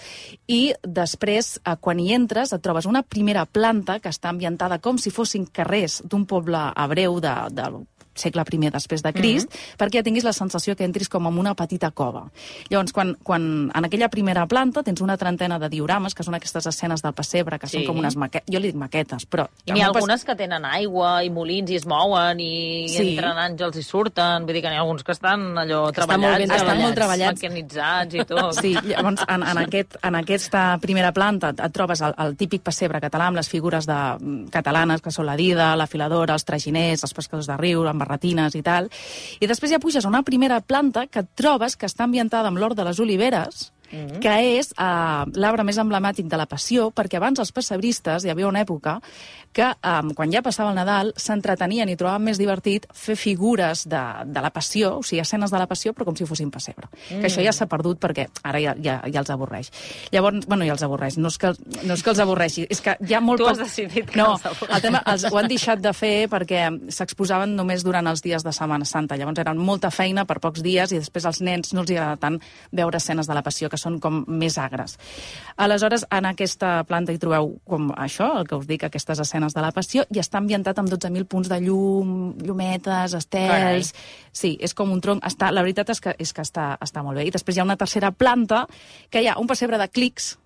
i 0.48 0.74
després, 0.84 1.56
eh, 1.64 1.78
quan 1.80 2.00
hi 2.00 2.12
entres, 2.14 2.52
et 2.52 2.62
trobes 2.62 2.86
una 2.90 3.04
primera 3.04 3.46
planta 3.46 4.00
que 4.00 4.12
està 4.12 4.30
ambientada 4.30 4.82
com 4.84 5.00
si 5.00 5.12
fossin 5.14 5.48
carrers 5.48 6.02
d'un 6.04 6.28
poble 6.28 6.68
hebreu 6.76 7.20
de, 7.24 7.36
del 7.56 7.82
segle 8.16 8.44
I 8.52 8.69
després 8.69 9.02
de 9.02 9.13
Crist, 9.13 9.50
mm 9.50 9.54
-hmm. 9.54 9.78
perquè 9.78 9.98
ja 10.00 10.04
tinguis 10.04 10.24
la 10.24 10.34
sensació 10.34 10.75
que 10.75 10.84
entris 10.84 11.10
com 11.10 11.28
en 11.28 11.38
una 11.38 11.56
petita 11.56 11.92
cova. 11.92 12.30
Llavors, 12.69 12.92
quan, 12.94 13.16
quan 13.24 13.72
en 13.74 13.86
aquella 13.86 14.10
primera 14.10 14.46
planta 14.48 14.84
tens 14.84 15.02
una 15.02 15.18
trentena 15.18 15.59
de 15.59 15.69
diorames, 15.69 16.14
que 16.16 16.24
són 16.24 16.35
aquestes 16.35 16.66
escenes 16.66 17.02
del 17.02 17.14
pessebre, 17.14 17.59
que 17.59 17.68
Sí. 17.68 17.78
són 17.78 17.88
com 17.88 17.97
unes 18.00 18.16
maquetes, 18.16 18.54
jo 18.54 18.59
li 18.59 18.68
dic 18.68 18.76
maquetes, 18.76 19.26
però... 19.30 19.47
I 19.66 19.71
n'hi 19.71 19.81
ha 19.81 19.88
algunes 19.88 20.24
que 20.26 20.35
tenen 20.35 20.66
aigua 20.66 21.24
i 21.24 21.30
molins 21.30 21.69
i 21.71 21.76
es 21.76 21.85
mouen 21.85 22.40
i 22.40 22.88
Sí. 22.90 23.18
entren 23.18 23.38
àngels 23.38 23.78
i 23.78 23.83
surten. 23.83 24.45
Vull 24.45 24.54
dir 24.54 24.62
que 24.62 24.69
n'hi 24.69 24.76
ha 24.76 24.81
alguns 24.81 25.04
que 25.04 25.12
estan 25.12 25.57
allò 25.57 25.90
estan 25.90 26.07
treballats. 26.07 26.21
molt 26.21 26.38
ben 26.38 26.52
Estan 26.52 26.81
molt 26.81 26.95
treballats. 26.95 27.42
Mecanitzats 27.42 28.14
i 28.16 28.26
tot. 28.26 28.54
Sí, 28.62 28.74
llavors 28.83 29.21
en, 29.28 29.44
en, 29.44 29.57
aquest, 29.57 29.95
en 30.04 30.16
aquesta 30.16 30.78
primera 30.81 31.12
planta 31.12 31.50
et, 31.50 31.59
et 31.59 31.71
trobes 31.71 32.02
el, 32.02 32.14
el 32.18 32.35
típic 32.35 32.62
pessebre 32.62 33.00
català 33.00 33.28
amb 33.28 33.38
les 33.38 33.50
figures 33.50 33.85
de, 33.85 34.18
mm, 34.19 34.50
catalanes, 34.50 35.02
que 35.02 35.12
són 35.12 35.26
la 35.26 35.35
dida, 35.35 35.76
la 35.76 35.88
filadora, 35.88 36.33
els 36.33 36.45
traginers, 36.45 37.04
els 37.04 37.14
pescadors 37.14 37.47
de 37.47 37.57
riu, 37.57 37.88
amb 37.88 38.01
barretines 38.02 38.58
i 38.58 38.64
tal. 38.66 38.90
I 39.40 39.50
després 39.50 39.72
ja 39.72 39.81
puges 39.81 40.06
a 40.06 40.12
una 40.12 40.26
primera 40.28 40.60
planta 40.62 41.08
que 41.08 41.24
et 41.24 41.31
trobes 41.38 41.78
que 41.78 41.88
està 41.90 42.10
ambientada 42.10 42.52
amb 42.52 42.60
l'hort 42.60 42.78
de 42.78 42.88
les 42.88 43.00
oliveres, 43.00 43.70
Mm 43.92 44.07
-hmm. 44.07 44.19
que 44.19 44.57
és 44.60 44.71
uh, 44.71 45.30
l'arbre 45.36 45.64
més 45.64 45.78
emblemàtic 45.78 46.28
de 46.28 46.38
la 46.38 46.45
passió, 46.45 46.92
perquè 46.92 47.18
abans 47.18 47.40
els 47.40 47.52
pessebristes, 47.52 48.26
hi 48.26 48.30
havia 48.30 48.48
una 48.48 48.62
època 48.62 49.02
que 49.52 49.68
um, 49.83 50.14
quan 50.16 50.31
ja 50.31 50.42
passava 50.42 50.71
el 50.71 50.76
Nadal 50.76 51.12
s'entretenien 51.19 51.90
i 51.92 51.98
trobaven 52.00 52.24
més 52.24 52.40
divertit 52.40 52.88
fer 52.95 53.18
figures 53.19 53.83
de, 53.90 54.02
de 54.26 54.44
la 54.44 54.50
passió, 54.50 54.98
o 55.00 55.04
sigui, 55.04 55.19
escenes 55.21 55.52
de 55.52 55.60
la 55.60 55.68
passió, 55.68 55.94
però 55.94 56.07
com 56.07 56.16
si 56.16 56.26
fossin 56.26 56.52
pessebre. 56.52 56.88
Mm. 57.10 57.19
Que 57.19 57.28
això 57.28 57.44
ja 57.44 57.52
s'ha 57.52 57.68
perdut 57.68 58.00
perquè 58.00 58.30
ara 58.48 58.62
ja, 58.64 58.76
ja, 58.80 59.02
ja 59.12 59.19
els 59.19 59.30
avorreix. 59.30 59.71
Llavors, 60.12 60.48
bueno, 60.48 60.66
ja 60.66 60.78
els 60.78 60.86
avorreix, 60.88 61.18
no 61.19 61.28
és 61.28 61.38
que, 61.42 61.52
no 61.83 61.98
és 61.98 62.04
que 62.04 62.14
els 62.14 62.21
avorreixi, 62.24 62.66
és 62.69 62.81
que 62.81 62.95
hi 63.07 63.18
ha 63.18 63.21
molt 63.24 63.42
Tu 63.42 63.50
has 63.50 63.60
decidit 63.60 64.07
que 64.12 64.19
no, 64.19 64.31
els 64.38 64.45
avorreix. 64.45 64.76
el 64.78 64.86
tema, 64.88 65.04
els, 65.12 65.28
ho 65.28 65.42
han 65.42 65.52
deixat 65.52 65.83
de 65.83 65.94
fer 65.98 66.16
perquè 66.31 66.64
s'exposaven 66.94 67.56
només 67.57 67.83
durant 67.83 68.07
els 68.07 68.24
dies 68.24 68.45
de 68.48 68.56
Setmana 68.56 68.88
Santa. 68.88 69.19
Llavors 69.19 69.44
eren 69.44 69.60
molta 69.60 69.92
feina 69.92 70.26
per 70.30 70.40
pocs 70.40 70.64
dies 70.64 70.95
i 70.95 71.02
després 71.02 71.28
als 71.28 71.42
nens 71.44 71.74
no 71.76 71.83
els 71.83 71.92
agrada 71.92 72.19
tant 72.21 72.40
veure 72.71 73.02
escenes 73.02 73.28
de 73.28 73.36
la 73.36 73.44
passió, 73.44 73.69
que 73.69 73.81
són 73.81 74.00
com 74.04 74.21
més 74.28 74.57
agres. 74.61 74.97
Aleshores, 75.61 76.06
en 76.14 76.28
aquesta 76.30 76.81
planta 76.90 77.14
hi 77.14 77.19
trobeu 77.21 77.56
com 77.68 77.90
això, 77.97 78.31
el 78.40 78.50
que 78.50 78.57
us 78.59 78.68
dic, 78.69 78.85
aquestes 78.88 79.21
escenes 79.23 79.56
de 79.57 79.64
la 79.64 79.73
passió, 79.76 80.06
i 80.09 80.21
està 80.21 80.40
ambientat 80.42 80.80
amb 80.81 80.92
12.000 80.92 81.30
punts 81.31 81.52
de 81.52 81.61
llum, 81.66 82.16
llumetes, 82.42 83.18
estels... 83.18 83.94
Sí, 84.31 84.54
és 84.64 84.71
com 84.71 84.94
un 84.94 85.02
tronc. 85.04 85.26
Està, 85.28 85.50
la 85.52 85.64
veritat 85.66 85.90
és 85.92 86.00
que, 86.00 86.14
és 86.23 86.31
que 86.31 86.45
està, 86.45 86.78
està 86.80 87.02
molt 87.04 87.19
bé. 87.19 87.26
I 87.28 87.33
després 87.35 87.57
hi 87.57 87.59
ha 87.59 87.68
una 87.68 87.76
tercera 87.76 88.14
planta, 88.16 88.64
que 89.11 89.19
hi 89.19 89.28
ha 89.28 89.35
un 89.42 89.50
pessebre 89.50 89.80
de 89.81 89.90
clics, 89.92 90.38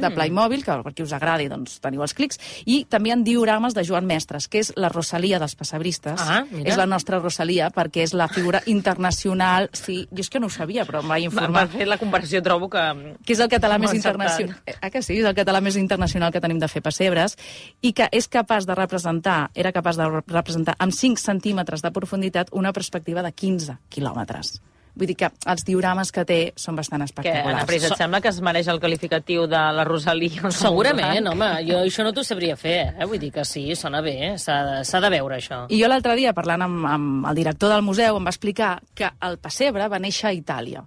de 0.00 0.10
Playmobil, 0.10 0.64
que 0.64 0.78
per 0.82 0.92
qui 0.94 1.02
us 1.04 1.12
agradi 1.12 1.48
doncs, 1.48 1.78
teniu 1.82 2.02
els 2.02 2.14
clics, 2.14 2.38
i 2.66 2.84
també 2.88 3.12
ha 3.12 3.16
diorames 3.16 3.74
de 3.74 3.84
Joan 3.84 4.06
Mestres, 4.06 4.48
que 4.48 4.60
és 4.62 4.72
la 4.76 4.88
Rosalia 4.88 5.38
dels 5.38 5.54
pessebristes. 5.58 6.20
Ah, 6.20 6.44
mira. 6.50 6.70
és 6.70 6.76
la 6.78 6.86
nostra 6.86 7.18
Rosalia, 7.18 7.70
perquè 7.74 8.02
és 8.06 8.14
la 8.14 8.28
figura 8.28 8.62
internacional... 8.66 9.68
Sí, 9.72 10.06
jo 10.10 10.20
és 10.22 10.30
que 10.30 10.40
no 10.40 10.46
ho 10.46 10.52
sabia, 10.52 10.84
però 10.88 11.02
em 11.02 11.08
vaig 11.08 11.26
informar 11.28 11.66
Per 11.68 11.78
fer 11.78 11.86
la 11.88 11.98
comparació 12.00 12.42
trobo 12.42 12.68
que... 12.72 12.82
que 13.24 13.34
és 13.36 13.40
el 13.42 13.50
català 13.52 13.78
més 13.82 13.94
internacional. 13.94 14.56
Ah, 14.80 14.90
que 14.90 15.02
sí? 15.02 15.18
És 15.20 15.28
el 15.28 15.34
català 15.36 15.60
més 15.64 15.76
internacional 15.80 16.32
que 16.32 16.40
tenim 16.40 16.58
de 16.62 16.68
fer 16.68 16.82
pessebres 16.82 17.36
i 17.82 17.92
que 17.92 18.08
és 18.12 18.28
capaç 18.28 18.66
de 18.68 18.74
representar, 18.78 19.50
era 19.54 19.72
capaç 19.72 19.98
de 20.00 20.08
re- 20.08 20.24
representar 20.28 20.76
amb 20.78 20.92
5 20.94 21.20
centímetres 21.20 21.82
de 21.82 21.90
profunditat 21.92 22.52
una 22.52 22.72
perspectiva 22.72 23.22
de 23.22 23.32
15 23.32 23.78
quilòmetres. 23.88 24.60
Vull 24.92 25.08
dir 25.08 25.16
que 25.16 25.30
els 25.48 25.64
diorames 25.64 26.10
que 26.12 26.24
té 26.28 26.38
són 26.60 26.76
bastant 26.76 27.00
Que, 27.00 27.08
espectaculars. 27.08 27.56
Ana 27.56 27.66
Pris, 27.68 27.84
et 27.88 27.96
sembla 27.96 28.20
que 28.20 28.28
es 28.28 28.40
mereix 28.44 28.68
el 28.68 28.78
qualificatiu 28.80 29.46
de 29.48 29.60
la 29.72 29.86
Rosalia? 29.88 30.50
Segurament, 30.58 31.30
home, 31.30 31.48
jo 31.64 31.78
això 31.80 32.04
no 32.04 32.12
t'ho 32.12 32.24
sabria 32.26 32.58
fer, 32.60 32.76
eh? 32.92 33.06
vull 33.08 33.20
dir 33.22 33.30
que 33.32 33.44
sí, 33.48 33.64
sona 33.78 34.02
bé, 34.04 34.34
s'ha 34.38 34.58
de, 34.66 34.74
s'ha 34.84 35.00
de 35.00 35.10
veure 35.14 35.38
això. 35.40 35.62
I 35.72 35.80
jo 35.80 35.88
l'altre 35.88 36.16
dia, 36.18 36.34
parlant 36.36 36.66
amb, 36.66 36.84
amb 36.90 37.28
el 37.30 37.40
director 37.40 37.72
del 37.72 37.84
museu, 37.86 38.18
em 38.20 38.28
va 38.28 38.34
explicar 38.34 38.74
que 38.94 39.08
el 39.24 39.38
pessebre 39.40 39.88
va 39.88 40.00
néixer 40.02 40.28
a 40.28 40.34
Itàlia. 40.36 40.84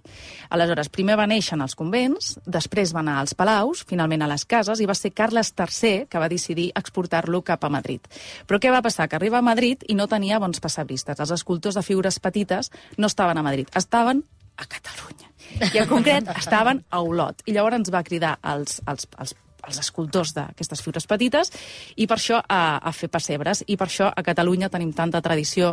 Aleshores, 0.54 0.92
primer 0.94 1.18
va 1.18 1.26
néixer 1.26 1.56
en 1.58 1.66
els 1.66 1.74
convents, 1.74 2.36
després 2.46 2.94
va 2.94 3.02
anar 3.02 3.18
als 3.24 3.34
palaus, 3.34 3.82
finalment 3.90 4.22
a 4.22 4.30
les 4.30 4.46
cases, 4.46 4.80
i 4.80 4.86
va 4.86 4.94
ser 4.94 5.10
Carles 5.16 5.50
III 5.58 6.06
que 6.06 6.22
va 6.22 6.30
decidir 6.30 6.70
exportar-lo 6.78 7.42
cap 7.42 7.66
a 7.66 7.72
Madrid. 7.72 8.06
Però 8.46 8.62
què 8.62 8.70
va 8.70 8.84
passar? 8.86 9.08
Que 9.10 9.18
arriba 9.18 9.42
a 9.42 9.46
Madrid 9.46 9.82
i 9.90 9.98
no 9.98 10.06
tenia 10.06 10.38
bons 10.38 10.62
pessebristes. 10.62 11.18
Els 11.18 11.34
escultors 11.34 11.74
de 11.74 11.82
figures 11.82 12.20
petites 12.22 12.70
no 12.96 13.10
estaven 13.10 13.42
a 13.42 13.42
Madrid, 13.42 13.66
estaven 13.74 13.95
a 14.56 14.66
Catalunya. 14.66 15.30
I 15.72 15.78
en 15.82 15.88
concret 15.88 16.28
estaven 16.42 16.84
a 16.90 17.00
Olot. 17.00 17.42
I 17.46 17.52
llavors 17.56 17.76
ens 17.80 17.90
va 17.94 18.02
cridar 18.04 18.36
als, 18.42 18.80
als, 18.86 19.08
als 19.16 19.34
els 19.66 19.80
escultors 19.82 20.30
d'aquestes 20.30 20.78
figures 20.78 21.08
petites 21.10 21.48
i 21.98 22.04
per 22.06 22.20
això 22.20 22.36
a, 22.38 22.76
a 22.78 22.90
fer 22.94 23.08
pessebres 23.10 23.64
i 23.66 23.74
per 23.76 23.88
això 23.88 24.06
a 24.14 24.22
Catalunya 24.22 24.68
tenim 24.70 24.92
tanta 24.94 25.18
tradició 25.24 25.72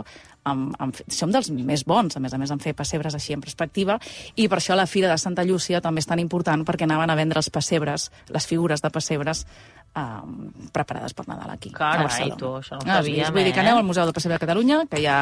amb, 0.49 0.71
amb, 0.81 0.95
fer- 0.97 1.05
som 1.13 1.29
dels 1.29 1.51
més 1.53 1.83
bons, 1.85 2.17
a 2.17 2.19
més 2.23 2.33
a 2.33 2.39
més, 2.41 2.49
en 2.49 2.57
fer 2.63 2.73
pessebres 2.73 3.13
així 3.13 3.35
en 3.37 3.43
perspectiva 3.45 3.99
i 4.33 4.47
per 4.49 4.57
això 4.57 4.73
la 4.73 4.87
Fira 4.89 5.11
de 5.11 5.19
Santa 5.21 5.45
Llúcia 5.45 5.77
també 5.79 6.01
és 6.01 6.09
tan 6.09 6.17
important 6.23 6.65
perquè 6.65 6.87
anaven 6.89 7.13
a 7.13 7.19
vendre 7.21 7.37
els 7.43 7.51
pessebres, 7.53 8.07
les 8.33 8.49
figures 8.49 8.81
de 8.81 8.89
pessebres 8.89 9.45
um, 9.93 10.49
preparades 10.73 11.13
per 11.13 11.27
Nadal 11.29 11.53
aquí, 11.53 11.69
Carai, 11.69 11.99
a 11.99 12.07
Barcelona. 12.07 12.39
tu, 12.41 12.55
això 12.63 12.79
no 12.79 12.87
ho 12.87 12.89
Ah, 12.89 13.03
sabíem, 13.03 13.29
Vull 13.29 13.43
dir 13.45 13.53
que 13.53 13.61
eh? 13.61 13.67
aneu 13.67 13.77
al 13.77 13.85
Museu 13.85 14.05
del 14.09 14.13
Pessebre 14.17 14.39
de 14.39 14.45
Catalunya, 14.47 14.87
que 14.89 15.03
hi 15.03 15.05
ha 15.05 15.19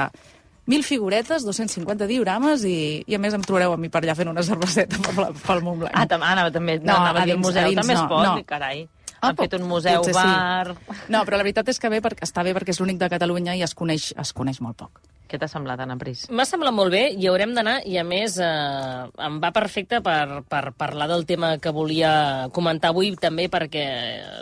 mil 0.68 0.84
figuretes, 0.84 1.44
250 1.44 2.08
diorames 2.08 2.64
i, 2.66 3.04
i 3.08 3.16
a 3.16 3.20
més 3.20 3.34
em 3.34 3.42
trobareu 3.42 3.74
a 3.74 3.78
mi 3.82 3.90
per 3.90 4.04
allà 4.04 4.16
fent 4.16 4.30
una 4.30 4.44
cerveseta 4.46 4.98
pel, 5.02 5.34
pel 5.42 5.62
Montblanc. 5.66 5.94
Ah, 5.98 6.06
tam 6.08 6.24
Anna, 6.24 6.50
també, 6.52 6.78
No, 6.80 6.94
no, 6.94 6.98
anava 7.00 7.24
a 7.24 7.26
dir 7.26 7.34
dins- 7.36 7.46
museu, 7.46 7.70
dins 7.70 7.82
també 7.82 7.94
es 7.98 8.04
pot, 8.08 8.26
no. 8.26 8.36
carai. 8.46 8.88
Ah, 9.22 9.30
Han 9.30 9.36
fet 9.38 9.54
un 9.54 9.68
museu, 9.70 10.02
potser 10.02 10.14
sí. 10.16 10.20
bar... 10.20 10.76
No, 11.14 11.24
però 11.28 11.38
la 11.38 11.44
veritat 11.46 11.68
és 11.70 11.78
que 11.80 11.90
bé 11.94 12.00
perquè, 12.02 12.24
està 12.26 12.42
bé 12.44 12.54
perquè 12.58 12.74
és 12.74 12.80
l'únic 12.82 12.98
de 12.98 13.10
Catalunya 13.10 13.54
i 13.56 13.62
es 13.62 13.76
coneix, 13.78 14.14
es 14.18 14.32
coneix 14.34 14.62
molt 14.62 14.78
poc. 14.78 15.02
Què 15.32 15.38
t'ha 15.40 15.48
semblat, 15.48 15.80
Anna 15.80 15.96
Pris? 15.96 16.26
M'ha 16.36 16.44
semblat 16.44 16.74
molt 16.76 16.92
bé, 16.92 17.06
hi 17.16 17.28
haurem 17.30 17.54
d'anar, 17.56 17.78
i 17.88 17.96
a 17.96 18.04
més 18.04 18.34
eh, 18.44 18.48
em 19.24 19.38
va 19.40 19.52
perfecte 19.56 20.02
per, 20.04 20.42
per 20.52 20.74
parlar 20.76 21.08
del 21.08 21.24
tema 21.30 21.54
que 21.64 21.72
volia 21.72 22.50
comentar 22.52 22.90
avui, 22.92 23.14
també 23.16 23.46
perquè 23.52 23.86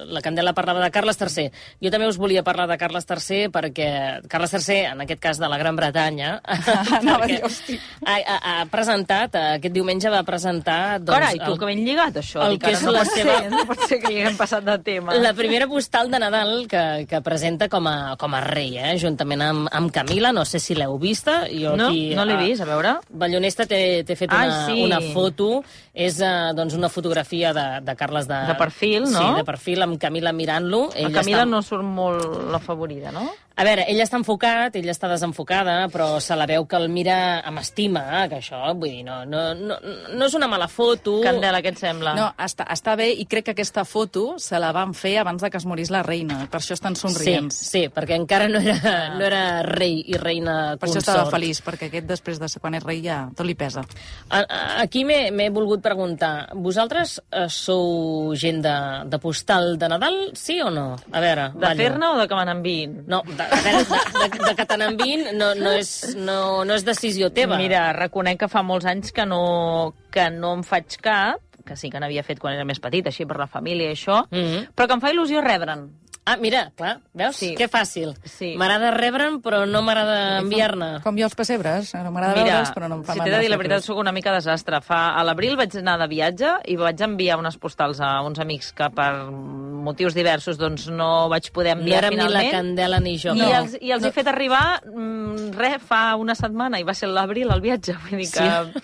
la 0.10 0.24
Candela 0.26 0.56
parlava 0.58 0.82
de 0.82 0.90
Carles 0.96 1.20
III. 1.22 1.52
Jo 1.86 1.92
també 1.94 2.08
us 2.10 2.18
volia 2.18 2.42
parlar 2.48 2.66
de 2.72 2.78
Carles 2.82 3.06
III 3.06 3.52
perquè 3.54 3.90
Carles 4.32 4.56
III, 4.58 4.80
en 4.96 5.04
aquest 5.06 5.22
cas 5.22 5.38
de 5.44 5.50
la 5.52 5.60
Gran 5.62 5.78
Bretanya, 5.78 6.40
Anava 6.98 7.20
a 7.20 7.28
perquè 7.28 7.38
dir, 7.70 7.78
ha, 8.10 8.18
ha, 8.18 8.40
ha 8.56 8.66
presentat, 8.74 9.38
aquest 9.60 9.76
diumenge 9.78 10.10
va 10.10 10.24
presentar... 10.26 10.80
Doncs, 11.00 11.14
Carai, 11.20 11.38
tu, 11.44 11.52
el- 11.54 11.60
que 11.62 11.70
ben 11.70 11.84
lligat, 11.86 12.18
això. 12.24 12.42
el 12.50 12.58
que 12.58 12.74
és 12.74 12.82
no 12.88 12.96
la 12.98 13.06
pot 13.06 13.14
seva- 13.14 13.38
Ser, 13.44 13.52
no 13.54 13.62
pot 13.70 13.86
ser 13.86 14.02
que 14.02 14.10
hi 14.16 14.24
haguem 14.24 14.42
passat 14.42 14.66
de 14.66 14.78
tema. 14.90 15.14
La 15.22 15.36
primera 15.38 15.70
postal 15.70 16.10
de 16.10 16.18
Nadal 16.26 16.66
que, 16.72 16.84
que 17.10 17.22
presenta 17.22 17.70
com 17.70 17.86
a, 17.94 17.96
com 18.18 18.34
a 18.34 18.42
rei, 18.50 18.74
eh? 18.82 18.96
juntament 18.98 19.46
amb, 19.46 19.70
amb 19.70 19.94
Camila, 19.94 20.34
no 20.34 20.48
sé 20.50 20.58
si 20.58 20.79
l'heu 20.80 20.98
vista. 21.02 21.42
Jo 21.52 21.76
No, 21.80 21.90
aquí, 21.92 22.14
no 22.18 22.26
l'he 22.28 22.38
vist, 22.42 22.64
a 22.64 22.70
veure. 22.70 22.96
Ballonesta 23.10 23.68
t'he 23.70 24.16
fet 24.16 24.34
Ai, 24.34 24.48
una, 24.50 24.64
sí. 24.66 24.78
una 24.88 25.02
foto, 25.14 25.50
és 25.94 26.22
uh, 26.24 26.54
doncs 26.58 26.78
una 26.78 26.90
fotografia 26.92 27.54
de, 27.56 27.68
de 27.86 27.96
Carles 28.00 28.30
de... 28.30 28.40
De 28.50 28.56
perfil, 28.60 29.06
no? 29.10 29.20
Sí, 29.20 29.38
de 29.38 29.46
perfil, 29.48 29.84
amb 29.86 30.00
Camila 30.02 30.34
mirant-lo. 30.36 30.88
La 30.96 31.14
Camila 31.20 31.44
està... 31.44 31.52
no 31.52 31.62
surt 31.66 31.86
molt 31.86 32.50
la 32.54 32.64
favorida, 32.64 33.14
no? 33.16 33.28
A 33.60 33.64
veure, 33.68 33.84
ell 33.92 34.00
està 34.00 34.16
enfocat, 34.16 34.76
ella 34.80 34.94
està 34.94 35.10
desenfocada, 35.12 35.74
però 35.92 36.22
se 36.24 36.36
la 36.40 36.46
veu 36.48 36.64
que 36.70 36.78
el 36.80 36.88
mira 36.88 37.42
amb 37.44 37.60
estima, 37.60 38.06
eh, 38.24 38.30
que 38.32 38.38
això, 38.40 38.62
vull 38.74 38.88
dir, 38.94 39.02
no, 39.04 39.26
no, 39.28 39.42
no, 39.54 39.76
no 40.16 40.26
és 40.30 40.36
una 40.38 40.48
mala 40.48 40.70
foto. 40.72 41.18
Candela, 41.26 41.60
què 41.62 41.74
et 41.74 41.82
sembla? 41.82 42.14
No, 42.16 42.30
està, 42.40 42.64
està 42.72 42.94
bé 42.96 43.10
i 43.20 43.26
crec 43.28 43.50
que 43.50 43.56
aquesta 43.58 43.84
foto 43.84 44.38
se 44.40 44.56
la 44.64 44.70
van 44.72 44.94
fer 44.96 45.18
abans 45.20 45.44
de 45.44 45.50
que 45.52 45.60
es 45.60 45.66
morís 45.68 45.92
la 45.92 46.04
reina, 46.08 46.46
per 46.50 46.62
això 46.62 46.78
estan 46.78 46.96
Sí, 46.96 47.02
somrients. 47.10 47.58
sí, 47.68 47.82
perquè 47.92 48.16
encara 48.16 48.48
no 48.48 48.62
era, 48.64 48.94
no 49.18 49.26
era 49.28 49.44
rei 49.68 50.06
i 50.08 50.16
reina 50.16 50.78
Per 50.80 50.88
això 50.88 50.96
consort. 51.02 51.08
estava 51.18 51.30
feliç, 51.36 51.60
perquè 51.66 51.90
aquest 51.92 52.08
després 52.08 52.40
de 52.40 52.48
ser 52.48 52.62
quan 52.64 52.80
és 52.80 52.84
rei 52.88 53.04
ja 53.04 53.26
tot 53.36 53.46
li 53.46 53.56
pesa. 53.60 53.84
A- 54.30 54.46
a- 54.48 54.82
Aquí 54.86 55.04
m'he 55.04 55.50
volgut 55.52 55.82
preguntar, 55.84 56.48
vosaltres 56.56 57.18
eh, 57.32 57.50
sou 57.50 58.34
gent 58.40 58.62
de, 58.64 58.76
de 59.12 59.20
postal 59.20 59.76
de 59.78 59.90
Nadal, 59.92 60.18
sí 60.34 60.62
o 60.64 60.70
no? 60.72 60.96
A 61.12 61.20
veure, 61.20 61.50
De 61.60 61.76
fer-ne 61.76 62.08
o 62.14 62.18
de 62.22 62.28
que 62.30 62.36
me 62.40 62.46
n'enviïn? 62.48 62.96
No, 63.10 63.22
de, 63.28 63.49
a 63.52 63.62
veure, 63.66 63.84
de, 63.84 64.30
de, 64.30 64.44
de 64.46 64.56
que 64.56 64.66
te 64.66 64.78
n'enviïn 64.78 65.26
no, 65.38 65.54
no, 65.56 65.72
és, 65.78 66.16
no, 66.18 66.40
no 66.66 66.74
és 66.78 66.86
decisió 66.88 67.30
teva. 67.34 67.58
Mira, 67.58 67.88
reconec 67.98 68.40
que 68.46 68.48
fa 68.52 68.64
molts 68.64 68.86
anys 68.90 69.12
que 69.16 69.26
no, 69.26 69.94
que 70.12 70.30
no 70.32 70.54
em 70.60 70.64
faig 70.64 70.98
cap, 71.02 71.42
que 71.66 71.76
sí 71.78 71.90
que 71.94 72.00
n'havia 72.02 72.24
fet 72.26 72.40
quan 72.42 72.56
era 72.56 72.66
més 72.66 72.80
petit, 72.82 73.06
així 73.08 73.26
per 73.30 73.38
la 73.38 73.48
família 73.48 73.92
i 73.92 73.96
això, 73.98 74.24
Mhm. 74.32 74.72
però 74.76 74.88
que 74.88 74.94
em 74.98 75.02
fa 75.02 75.12
il·lusió 75.14 75.42
rebre'n. 75.46 75.90
Ah, 76.26 76.36
mira, 76.38 76.72
clar, 76.78 77.00
veus? 77.18 77.38
Sí. 77.40 77.56
Que 77.58 77.66
fàcil. 77.72 78.12
Sí. 78.24 78.52
M'agrada 78.60 78.92
rebre'n, 78.94 79.40
però 79.42 79.64
no 79.66 79.80
m'agrada 79.82 80.40
enviar-ne. 80.44 80.90
Com 81.02 81.18
jo 81.18 81.26
els 81.26 81.34
pessebres, 81.34 81.90
no 81.96 82.12
m'agrada 82.14 82.36
veure'ls, 82.44 82.70
però 82.76 82.90
no 82.92 83.00
em 83.00 83.04
fa 83.08 83.16
si 83.16 83.24
t'he 83.24 83.32
de 83.34 83.40
dir 83.42 83.50
la 83.50 83.58
veritat, 83.58 83.82
sóc 83.82 83.98
una 83.98 84.12
mica 84.14 84.34
desastre. 84.36 84.78
Fa, 84.86 85.16
a 85.18 85.24
l'abril 85.26 85.56
vaig 85.58 85.74
anar 85.82 85.98
de 86.04 86.08
viatge 86.12 86.52
i 86.70 86.76
vaig 86.78 87.02
enviar 87.02 87.40
unes 87.42 87.58
postals 87.58 87.98
a 88.00 88.12
uns 88.28 88.38
amics 88.44 88.70
que 88.78 88.92
per 88.94 89.10
motius 89.32 90.14
diversos 90.14 90.60
doncs, 90.62 90.86
no 90.94 91.30
vaig 91.34 91.50
poder 91.56 91.74
No 91.76 91.82
enviar 91.82 92.04
érem 92.04 92.18
ni 92.20 92.22
la 92.22 92.28
finalment. 92.30 92.52
Candela 92.60 93.00
ni 93.00 93.18
jo. 93.18 93.34
I, 93.34 93.40
No. 93.40 93.50
els, 93.64 93.78
I 93.82 93.92
els 93.98 94.06
he 94.06 94.12
fet 94.12 94.28
arribar 94.30 94.82
mm, 94.86 95.52
res, 95.58 95.82
fa 95.82 96.14
una 96.20 96.36
setmana, 96.36 96.78
i 96.80 96.84
va 96.86 96.94
ser 96.94 97.10
l'abril 97.10 97.50
el 97.50 97.62
viatge. 97.66 97.98
Vull 98.06 98.20
dir 98.22 98.30
que 98.30 98.84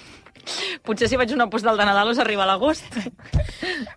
potser 0.85 1.09
si 1.09 1.19
vaig 1.19 1.33
una 1.35 1.49
postal 1.51 1.77
de 1.77 1.85
Nadal 1.87 2.11
us 2.11 2.21
arriba 2.21 2.43
a 2.45 2.49
l'agost. 2.49 2.85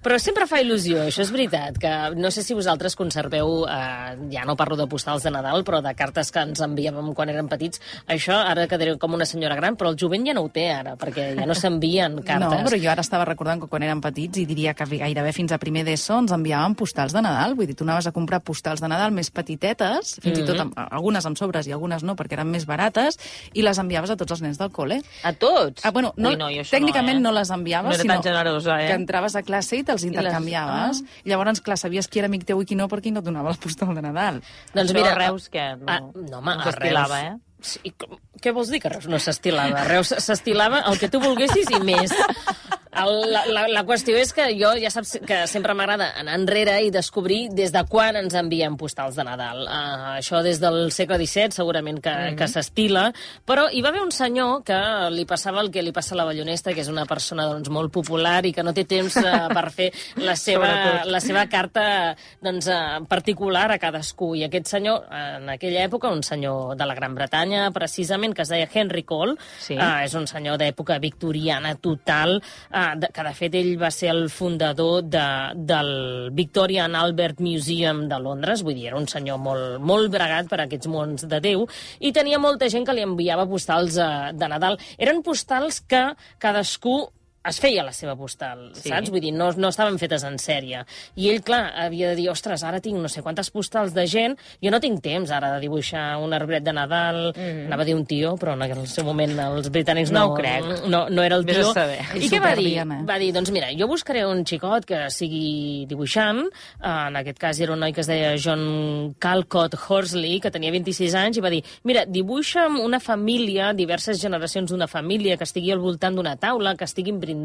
Però 0.04 0.18
sempre 0.22 0.46
fa 0.48 0.60
il·lusió, 0.62 1.04
això 1.08 1.24
és 1.24 1.32
veritat, 1.34 1.78
que 1.80 1.92
no 2.16 2.30
sé 2.34 2.42
si 2.46 2.56
vosaltres 2.56 2.96
conserveu, 2.98 3.64
eh, 3.68 4.16
ja 4.32 4.44
no 4.48 4.56
parlo 4.56 4.76
de 4.78 4.88
postals 4.90 5.24
de 5.26 5.32
Nadal, 5.34 5.64
però 5.66 5.82
de 5.84 5.94
cartes 5.98 6.32
que 6.34 6.42
ens 6.44 6.62
enviàvem 6.64 7.12
quan 7.16 7.32
érem 7.32 7.48
petits, 7.50 7.82
això 8.06 8.36
ara 8.38 8.68
quedaré 8.70 8.96
com 8.98 9.14
una 9.14 9.26
senyora 9.28 9.56
gran, 9.58 9.76
però 9.76 9.92
el 9.92 9.98
jovent 10.00 10.26
ja 10.26 10.34
no 10.36 10.44
ho 10.46 10.52
té 10.52 10.68
ara, 10.72 10.96
perquè 11.00 11.30
ja 11.38 11.46
no 11.48 11.56
s'envien 11.58 12.20
cartes. 12.22 12.48
No, 12.48 12.64
però 12.66 12.80
jo 12.80 12.90
ara 12.92 13.04
estava 13.04 13.26
recordant 13.28 13.62
que 13.62 13.70
quan 13.70 13.84
érem 13.86 14.02
petits 14.04 14.42
i 14.42 14.46
diria 14.48 14.74
que 14.74 14.86
gairebé 14.88 15.32
fins 15.36 15.52
a 15.52 15.60
primer 15.62 15.84
d'ESO 15.86 16.22
ens 16.24 16.34
enviaven 16.34 16.76
postals 16.78 17.14
de 17.16 17.22
Nadal. 17.24 17.56
Vull 17.58 17.68
dir, 17.70 17.76
tu 17.78 17.86
anaves 17.86 18.08
a 18.08 18.14
comprar 18.14 18.40
postals 18.44 18.82
de 18.84 18.90
Nadal 18.90 19.14
més 19.14 19.30
petitetes, 19.34 20.16
fins 20.22 20.42
i 20.42 20.46
tot 20.46 20.62
amb, 20.64 20.76
algunes 20.88 21.26
amb 21.28 21.38
sobres 21.40 21.68
i 21.68 21.74
algunes 21.76 22.04
no, 22.06 22.16
perquè 22.18 22.38
eren 22.38 22.50
més 22.52 22.66
barates, 22.68 23.18
i 23.54 23.64
les 23.66 23.78
enviaves 23.80 24.14
a 24.14 24.18
tots 24.20 24.36
els 24.36 24.44
nens 24.44 24.60
del 24.60 24.72
col·le. 24.74 25.00
A 25.22 25.34
tots? 25.36 25.84
Ah, 25.84 25.92
bueno, 25.94 26.12
no, 26.16 26.34
no, 26.38 26.48
jo 26.54 26.62
això 26.62 26.76
tècnicament 26.78 27.18
no, 27.20 27.28
no, 27.28 27.34
eh? 27.34 27.40
les 27.40 27.50
enviaves, 27.54 27.96
No 27.98 28.02
sinó 28.02 28.16
generosa, 28.22 28.78
eh? 28.82 28.86
que 28.88 28.94
entraves 29.02 29.36
a 29.36 29.42
classe 29.42 29.76
i 29.76 29.82
te'ls 29.84 30.04
les- 30.04 30.12
intercanviaves. 30.12 31.02
ah. 31.04 31.20
I 31.24 31.30
llavors, 31.34 31.60
clar, 31.60 31.76
sabies 31.76 32.08
qui 32.08 32.22
era 32.22 32.30
amic 32.30 32.46
teu 32.48 32.62
i 32.62 32.66
qui 32.66 32.78
no 32.78 32.86
perquè 32.88 33.12
no 33.12 33.20
et 33.20 33.26
donava 33.26 33.50
la 33.50 33.60
postal 33.60 33.92
de 33.94 34.02
Nadal. 34.06 34.40
Doncs 34.74 34.94
mira, 34.96 35.12
a 35.12 35.18
Reus, 35.18 35.50
què? 35.52 35.66
No, 35.78 35.84
Ah, 35.90 36.00
no, 36.00 36.38
home, 36.38 36.56
no 36.56 36.64
s'estilava, 36.70 37.20
eh? 37.26 37.36
Sí, 37.60 37.90
com, 37.98 38.16
què 38.40 38.52
vols 38.54 38.68
dir 38.70 38.78
que 38.80 38.88
Reus 38.88 39.08
no 39.10 39.18
s'estilava? 39.18 39.82
Reus 39.88 40.14
s'estilava 40.22 40.84
el 40.86 40.96
que 41.00 41.08
tu 41.10 41.18
volguessis 41.20 41.66
i 41.74 41.80
més. 41.82 42.14
El, 43.02 43.32
la, 43.32 43.44
la, 43.46 43.66
la 43.68 43.84
qüestió 43.86 44.16
és 44.18 44.32
que 44.34 44.48
jo 44.58 44.72
ja 44.80 44.90
saps 44.90 45.18
que 45.26 45.42
sempre 45.50 45.74
m'agrada 45.74 46.10
anar 46.18 46.36
enrere 46.38 46.78
i 46.84 46.90
descobrir 46.94 47.48
des 47.54 47.72
de 47.74 47.82
quan 47.88 48.16
ens 48.16 48.34
envien 48.38 48.76
postals 48.80 49.16
de 49.18 49.24
Nadal. 49.26 49.64
Uh, 49.66 50.16
això 50.18 50.42
des 50.44 50.60
del 50.62 50.90
segle 50.94 51.18
XVII 51.20 51.52
segurament 51.56 52.00
que, 52.02 52.10
mm 52.10 52.28
-hmm. 52.28 52.36
que 52.36 52.48
s'estila, 52.48 53.12
però 53.46 53.68
hi 53.72 53.82
va 53.82 53.88
haver 53.88 54.02
un 54.02 54.12
senyor 54.12 54.62
que 54.64 54.78
li 55.10 55.24
passava 55.24 55.60
el 55.60 55.70
que 55.70 55.82
li 55.82 55.92
passa 55.92 56.14
a 56.14 56.18
la 56.18 56.24
Ballonesta, 56.24 56.72
que 56.74 56.80
és 56.80 56.88
una 56.88 57.06
persona 57.06 57.46
doncs, 57.46 57.68
molt 57.68 57.92
popular 57.92 58.44
i 58.46 58.52
que 58.52 58.62
no 58.62 58.72
té 58.72 58.84
temps 58.84 59.16
uh, 59.16 59.48
per 59.52 59.70
fer 59.70 59.92
la 60.16 60.36
seva, 60.46 61.04
la 61.04 61.20
seva 61.20 61.46
carta 61.48 62.16
doncs, 62.40 62.66
uh, 62.66 63.04
particular 63.06 63.70
a 63.72 63.78
cadascú. 63.78 64.34
I 64.36 64.44
aquest 64.44 64.66
senyor, 64.66 65.04
en 65.10 65.48
aquella 65.48 65.84
època, 65.84 66.08
un 66.08 66.22
senyor 66.22 66.76
de 66.76 66.86
la 66.86 66.94
Gran 66.94 67.14
Bretanya, 67.14 67.70
precisament, 67.70 68.34
que 68.34 68.42
es 68.42 68.48
deia 68.48 68.68
Henry 68.72 69.02
Cole, 69.02 69.36
Sí. 69.58 69.74
uh, 69.74 70.04
és 70.04 70.14
un 70.14 70.26
senyor 70.26 70.58
d'època 70.58 70.98
victoriana 70.98 71.74
total, 71.76 72.42
uh, 72.72 72.87
que 72.96 73.24
de 73.26 73.34
fet 73.36 73.56
ell 73.58 73.72
va 73.80 73.90
ser 73.94 74.10
el 74.12 74.28
fundador 74.32 75.02
de, 75.04 75.24
del 75.68 75.90
Victoria 76.36 76.86
and 76.86 76.96
Albert 76.98 77.42
Museum 77.44 78.06
de 78.08 78.18
Londres, 78.22 78.62
vull 78.66 78.76
dir, 78.78 78.88
era 78.92 79.00
un 79.00 79.08
senyor 79.10 79.40
molt, 79.42 79.78
molt 79.80 80.12
bregat 80.14 80.48
per 80.50 80.62
aquests 80.64 80.90
mons 80.90 81.26
de 81.28 81.42
Déu, 81.44 81.66
i 82.00 82.12
tenia 82.16 82.40
molta 82.42 82.70
gent 82.72 82.86
que 82.86 82.96
li 82.96 83.04
enviava 83.04 83.48
postals 83.50 83.98
uh, 84.00 84.30
de 84.32 84.50
Nadal. 84.50 84.78
Eren 84.98 85.22
postals 85.26 85.82
que 85.84 86.04
cadascú 86.42 87.00
es 87.48 87.58
feia 87.60 87.82
la 87.84 87.92
seva 87.92 88.14
postal, 88.16 88.70
Sí. 88.74 88.88
saps? 88.90 89.10
Vull 89.10 89.20
dir, 89.20 89.32
no, 89.32 89.50
no 89.56 89.68
estaven 89.68 89.98
fetes 89.98 90.24
en 90.24 90.36
sèrie. 90.38 90.84
I 91.16 91.30
ell, 91.30 91.42
clar, 91.42 91.72
havia 91.84 92.10
de 92.10 92.16
dir, 92.16 92.28
ostres, 92.30 92.62
ara 92.64 92.80
tinc 92.80 92.98
no 93.00 93.08
sé 93.08 93.22
quantes 93.22 93.50
postals 93.50 93.94
de 93.94 94.06
gent, 94.06 94.36
jo 94.62 94.70
no 94.70 94.80
tinc 94.80 95.00
temps 95.02 95.30
ara 95.30 95.54
de 95.54 95.60
dibuixar 95.60 96.18
un 96.22 96.32
arbret 96.36 96.62
de 96.64 96.72
Nadal, 96.72 97.32
mm. 97.36 97.66
anava 97.66 97.82
a 97.82 97.88
dir 97.88 97.94
un 97.96 98.04
tio, 98.06 98.36
però 98.36 98.54
en 98.54 98.62
el 98.62 98.86
seu 98.86 99.04
moment 99.04 99.32
els 99.38 99.70
britànics 99.70 100.10
no, 100.12 100.18
No 100.18 100.32
ho 100.32 100.36
crec. 100.36 100.64
no, 100.88 101.08
no 101.08 101.22
era 101.22 101.36
el 101.36 101.44
tio. 101.46 101.72
saber. 101.72 102.00
I 102.16 102.28
què 102.28 102.40
va 102.42 102.54
dir? 102.56 102.78
Eh? 102.78 102.84
Va 103.08 103.18
dir, 103.18 103.32
doncs 103.32 103.50
mira, 103.54 103.68
jo 103.76 103.86
buscaré 103.88 104.24
un 104.26 104.44
xicot 104.44 104.84
que 104.84 105.04
sigui 105.10 105.86
dibuixant, 105.88 106.44
en 106.82 107.16
aquest 107.16 107.38
cas 107.38 107.60
era 107.60 107.72
un 107.72 107.80
noi 107.80 107.92
que 107.92 108.00
es 108.02 108.06
deia 108.10 108.34
John 108.36 109.14
Calcott 109.18 109.74
Horsley, 109.88 110.40
que 110.40 110.50
tenia 110.50 110.70
26 110.74 111.14
anys, 111.14 111.38
i 111.38 111.40
va 111.40 111.50
dir, 111.50 111.62
mira, 111.84 112.04
dibuixa'm 112.06 112.78
una 112.80 113.00
família, 113.00 113.72
diverses 113.72 114.20
generacions 114.20 114.70
d'una 114.70 114.86
família, 114.86 115.36
que 115.36 115.44
estigui 115.44 115.72
al 115.72 115.78
voltant 115.78 116.14
d'una 116.16 116.36
taula, 116.36 116.74
que 116.76 116.84
estiguin 116.84 117.18
brindant, 117.20 117.37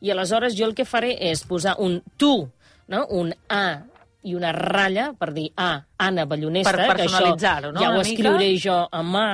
i 0.00 0.12
aleshores 0.12 0.56
jo 0.58 0.68
el 0.68 0.74
que 0.78 0.86
faré 0.88 1.14
és 1.30 1.44
posar 1.48 1.76
un 1.82 2.00
tu, 2.16 2.48
no? 2.88 3.06
un 3.10 3.34
A 3.48 3.66
i 4.26 4.34
una 4.34 4.50
ratlla 4.52 5.12
per 5.18 5.30
dir 5.36 5.48
A, 5.56 5.70
Anna 6.02 6.26
Ballonesta, 6.28 6.72
Per 6.74 6.96
que 6.98 7.04
això 7.06 7.20
no, 7.30 7.36
ja 7.80 7.88
ho 7.94 8.00
escriuré 8.02 8.48
jo 8.60 8.74
a 8.92 9.02
mà, 9.06 9.26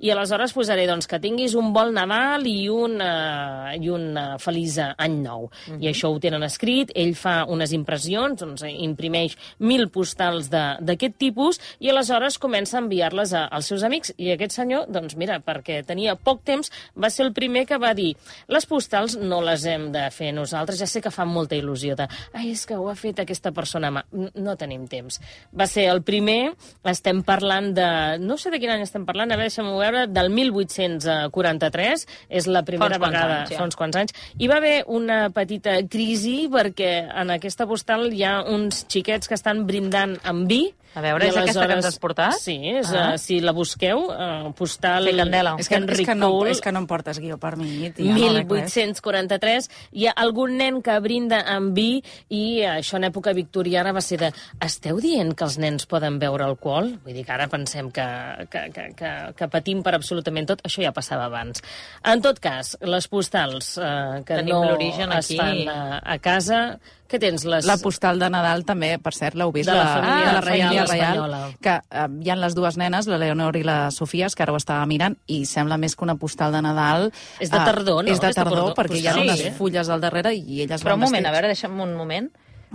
i 0.00 0.10
aleshores 0.14 0.54
posaré 0.56 0.86
doncs, 0.88 1.06
que 1.10 1.18
tinguis 1.20 1.54
un 1.58 1.72
bon 1.74 1.90
Nadal 1.92 2.46
i 2.48 2.68
un, 2.72 2.94
uh, 3.02 3.74
i 3.76 3.90
un 3.92 4.06
uh, 4.16 4.38
feliç 4.40 4.78
any 4.96 5.18
nou. 5.24 5.50
I 5.80 5.90
això 5.90 6.08
ho 6.14 6.18
tenen 6.22 6.42
escrit, 6.46 6.90
ell 6.96 7.12
fa 7.18 7.44
unes 7.52 7.72
impressions, 7.76 8.38
doncs, 8.40 8.64
imprimeix 8.70 9.36
mil 9.58 9.88
postals 9.92 10.48
de- 10.52 10.76
d'aquest 10.80 11.18
tipus 11.20 11.60
i 11.80 11.90
aleshores 11.92 12.38
comença 12.38 12.78
a 12.78 12.80
enviar-les 12.84 13.34
als 13.36 13.66
seus 13.66 13.82
amics. 13.84 14.14
I 14.16 14.30
aquest 14.32 14.52
senyor, 14.56 14.86
doncs 14.88 15.16
mira, 15.16 15.40
perquè 15.44 15.82
tenia 15.84 16.14
poc 16.16 16.42
temps, 16.44 16.70
va 16.96 17.10
ser 17.10 17.26
el 17.26 17.32
primer 17.36 17.66
que 17.66 17.76
va 17.82 17.92
dir 17.94 18.14
les 18.48 18.64
postals 18.66 19.16
no 19.20 19.42
les 19.44 19.64
hem 19.66 19.90
de 19.92 20.06
fer 20.10 20.32
nosaltres, 20.32 20.78
ja 20.80 20.86
sé 20.86 21.02
que 21.04 21.10
fa 21.12 21.24
molta 21.28 21.56
il·lusió 21.58 21.94
de 21.98 22.08
ai, 22.32 22.50
és 22.52 22.64
que 22.66 22.76
ho 22.76 22.88
ha 22.88 22.94
fet 22.96 23.20
aquesta 23.20 23.52
persona 23.52 23.90
mà. 23.90 24.04
No 24.36 24.56
tenim 24.60 24.86
temps. 24.90 25.18
Va 25.56 25.66
ser 25.70 25.86
el 25.92 26.02
primer, 26.06 26.52
estem 26.90 27.22
parlant 27.26 27.72
de... 27.76 27.88
No 28.22 28.36
sé 28.40 28.52
de 28.52 28.60
quin 28.62 28.74
any 28.74 28.84
estem 28.84 29.06
parlant, 29.08 29.32
a 29.32 29.38
veure, 29.38 29.50
deixa'm 29.50 29.70
veure, 29.78 30.06
del 30.12 30.30
1843, 30.34 32.06
és 32.28 32.48
la 32.50 32.64
primera 32.66 32.98
quants 32.98 33.06
vegada, 33.06 33.38
anys, 33.42 33.54
ja. 33.54 33.60
fa 33.60 33.68
uns 33.68 33.78
quants 33.78 34.00
anys. 34.02 34.16
Hi 34.38 34.50
va 34.50 34.60
haver 34.60 34.76
una 34.92 35.20
petita 35.34 35.78
crisi 35.90 36.46
perquè 36.52 36.92
en 37.08 37.32
aquesta 37.36 37.68
postal 37.70 38.10
hi 38.12 38.24
ha 38.26 38.40
uns 38.52 38.84
xiquets 38.92 39.30
que 39.30 39.38
estan 39.38 39.64
brindant 39.68 40.18
amb 40.24 40.50
vi. 40.50 40.66
A 40.96 41.02
veure, 41.04 41.26
i 41.26 41.28
és 41.28 41.36
aquesta 41.36 41.66
que 41.68 41.74
ens 41.76 41.86
has 41.90 41.98
portat? 42.00 42.38
Sí, 42.40 42.54
és, 42.72 42.88
Ah. 42.88 43.12
uh, 43.12 43.18
si 43.20 43.38
la 43.44 43.52
busqueu, 43.52 44.06
uh, 44.08 44.48
postal... 44.56 45.04
Fer 45.10 45.16
candela. 45.18 45.52
És 45.60 45.68
que, 45.68 45.76
és, 45.76 46.00
que 46.08 46.14
no, 46.16 46.30
és 46.48 46.62
que 46.64 46.72
no 46.72 46.80
em 46.80 46.86
portes 46.88 47.18
guió 47.20 47.36
per 47.42 47.54
mi, 47.60 47.90
tia. 47.92 48.14
no 48.14 48.32
veig 48.32 48.48
res. 48.48 48.72
1843, 48.72 49.68
hi 49.92 50.06
ha 50.08 50.14
algun 50.24 50.56
nen 50.56 50.80
que 50.84 50.96
brinda 51.04 51.42
amb 51.52 51.76
vi 51.76 52.00
i 52.32 52.62
això 52.64 52.96
en 52.96 53.04
època 53.10 53.34
victoriana 53.36 53.92
va 53.92 54.00
ser 54.00 54.18
de 54.24 54.32
esteu 54.64 54.96
dient 55.04 55.34
que 55.36 55.44
els 55.44 55.58
nens 55.60 55.84
poden 55.90 56.16
beure 56.22 56.46
alcohol? 56.48 56.94
Vull 57.04 57.14
dir 57.18 57.26
que 57.28 57.36
ara 57.36 57.48
pensem 57.52 57.90
que, 57.92 58.06
que, 58.50 58.64
que, 58.72 58.88
que, 58.96 59.12
que 59.36 59.48
patim 59.52 59.82
per 59.84 59.94
absolutament 59.98 60.48
tot. 60.48 60.64
Això 60.64 60.80
ja 60.82 60.94
passava 60.96 61.28
abans. 61.28 61.60
En 62.04 62.22
tot 62.24 62.40
cas, 62.40 62.76
les 62.80 63.08
postals 63.12 63.76
eh, 63.78 64.22
que 64.24 64.40
Tenim 64.40 64.54
no 64.56 64.64
l'origen 64.70 65.12
es 65.12 65.26
aquí. 65.28 65.36
fan 65.42 65.66
a, 65.68 66.00
a 66.00 66.18
casa... 66.18 66.62
Què 67.06 67.20
tens? 67.22 67.44
Les... 67.46 67.66
La 67.68 67.76
postal 67.78 68.18
de 68.18 68.28
Nadal 68.34 68.64
també, 68.66 68.96
per 68.98 69.12
cert, 69.14 69.36
l'heu 69.38 69.52
vist, 69.54 69.68
De 69.70 69.74
la 69.76 69.84
la, 69.84 69.92
família 69.94 70.26
de 70.26 70.32
la 70.32 70.40
reial 70.40 70.68
família 70.68 70.84
espanyola. 70.84 71.40
reial, 71.44 71.54
que 71.62 71.74
eh, 72.02 72.06
hi 72.26 72.30
ha 72.30 72.36
les 72.40 72.56
dues 72.58 72.76
nenes, 72.80 73.06
la 73.06 73.18
Leonor 73.22 73.56
i 73.56 73.62
la 73.66 73.90
Sofia, 73.94 74.26
que 74.34 74.42
ara 74.42 74.52
ho 74.52 74.58
estava 74.58 74.86
mirant, 74.90 75.14
i 75.30 75.44
sembla 75.46 75.78
més 75.78 75.94
que 75.94 76.02
una 76.04 76.16
postal 76.18 76.52
de 76.52 76.62
Nadal... 76.66 77.12
És 77.38 77.50
de 77.52 77.56
eh, 77.60 77.64
tardor, 77.64 78.02
no? 78.04 78.10
És 78.10 78.18
de 78.20 78.26
És 78.32 78.34
de 78.34 78.42
tardor, 78.42 78.58
tardor, 78.72 78.74
perquè 78.80 78.98
hi 78.98 79.06
ha 79.06 79.14
unes 79.20 79.38
Sí, 79.38 79.46
eh? 79.48 79.54
fulles 79.54 79.88
al 79.88 80.00
darrere 80.02 80.34
i 80.34 80.62
elles 80.66 80.82
Però 80.82 80.94
un 80.98 81.04
moment, 81.06 81.22
a 81.26 81.30
vestits. 81.30 81.36
veure, 81.38 81.54
deixa'm 81.54 81.80
un 81.86 81.94
moment. 81.94 82.28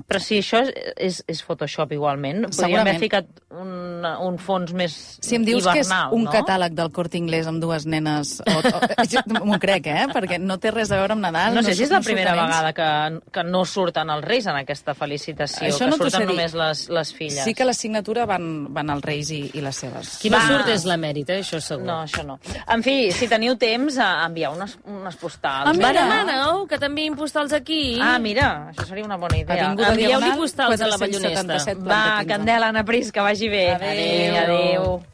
Però 0.07 0.19
si 0.23 0.39
això 0.39 0.61
és, 0.63 0.71
és, 0.95 1.17
és 1.29 1.41
Photoshop 1.45 1.91
igualment, 1.95 2.45
podríem 2.49 2.81
haver 2.81 2.97
ficat 3.01 3.27
un, 3.51 4.05
un 4.25 4.37
fons 4.41 4.71
més 4.77 4.95
Si 5.21 5.35
em 5.35 5.45
dius 5.45 5.65
hivernal, 5.65 5.75
que 5.75 5.83
és 5.83 6.17
un 6.17 6.25
no? 6.25 6.31
catàleg 6.33 6.75
del 6.77 6.91
Corte 6.95 7.19
Inglés 7.19 7.47
amb 7.49 7.61
dues 7.63 7.85
nenes, 7.89 8.37
o, 8.41 8.55
o, 8.61 9.45
m'ho 9.47 9.59
crec, 9.61 9.89
eh? 9.91 10.07
Perquè 10.11 10.39
no 10.41 10.57
té 10.63 10.71
res 10.73 10.91
a 10.91 10.99
veure 11.01 11.17
amb 11.17 11.25
Nadal. 11.25 11.55
No 11.57 11.63
sé 11.65 11.75
si 11.75 11.85
és 11.85 11.93
la 11.93 11.99
no 11.99 12.07
primera 12.07 12.35
vegada 12.37 12.71
que, 12.77 12.89
que 13.35 13.43
no 13.47 13.63
surten 13.67 14.11
els 14.15 14.25
reis 14.25 14.47
en 14.47 14.59
aquesta 14.61 14.95
felicitació, 14.97 15.67
Això 15.67 15.85
que 15.85 15.91
no 15.91 15.99
surten 15.99 16.27
només 16.31 16.55
les, 16.57 16.85
les 16.91 17.13
filles. 17.17 17.43
Sí 17.43 17.55
que 17.57 17.67
la 17.67 17.75
signatura 17.77 18.25
van, 18.29 18.47
van 18.73 18.93
als 18.95 19.05
reis 19.05 19.31
i, 19.35 19.43
i 19.57 19.63
les 19.63 19.83
seves. 19.83 20.15
Qui 20.23 20.31
no 20.33 20.41
surt 20.47 20.71
és 20.71 20.87
l'emèrit, 20.87 21.29
eh? 21.35 21.41
això 21.43 21.61
segur. 21.63 21.85
No, 21.87 22.01
això 22.07 22.25
no. 22.27 22.39
En 22.71 22.83
fi, 22.85 22.95
si 23.15 23.29
teniu 23.31 23.57
temps, 23.61 23.99
a 24.01 24.25
enviar 24.25 24.53
unes, 24.55 24.77
unes 24.87 25.19
postals. 25.19 25.69
Ah, 25.69 25.75
mira. 25.75 25.91
Va, 25.91 26.21
demaneu 26.23 26.65
que 26.71 26.79
t'enviïn 26.81 27.19
postals 27.19 27.53
aquí. 27.57 27.99
Ah, 28.01 28.17
mira, 28.23 28.71
això 28.71 28.87
seria 28.89 29.05
una 29.07 29.19
bona 29.21 29.39
idea. 29.41 29.71
Avinguda 29.87 29.93
Envieu-li 29.93 30.25
Diagonal, 30.25 30.37
postals 30.39 30.81
a 30.81 30.87
la 30.87 30.97
477 30.97 31.47
Ballonesta. 31.47 31.73
Va, 31.89 32.19
15. 32.19 32.27
Candela, 32.27 32.67
Anna 32.67 32.83
Pris, 32.85 33.11
que 33.11 33.19
vagi 33.21 33.49
bé. 33.49 33.69
Adéu. 33.71 34.35
Adéu. 34.43 35.10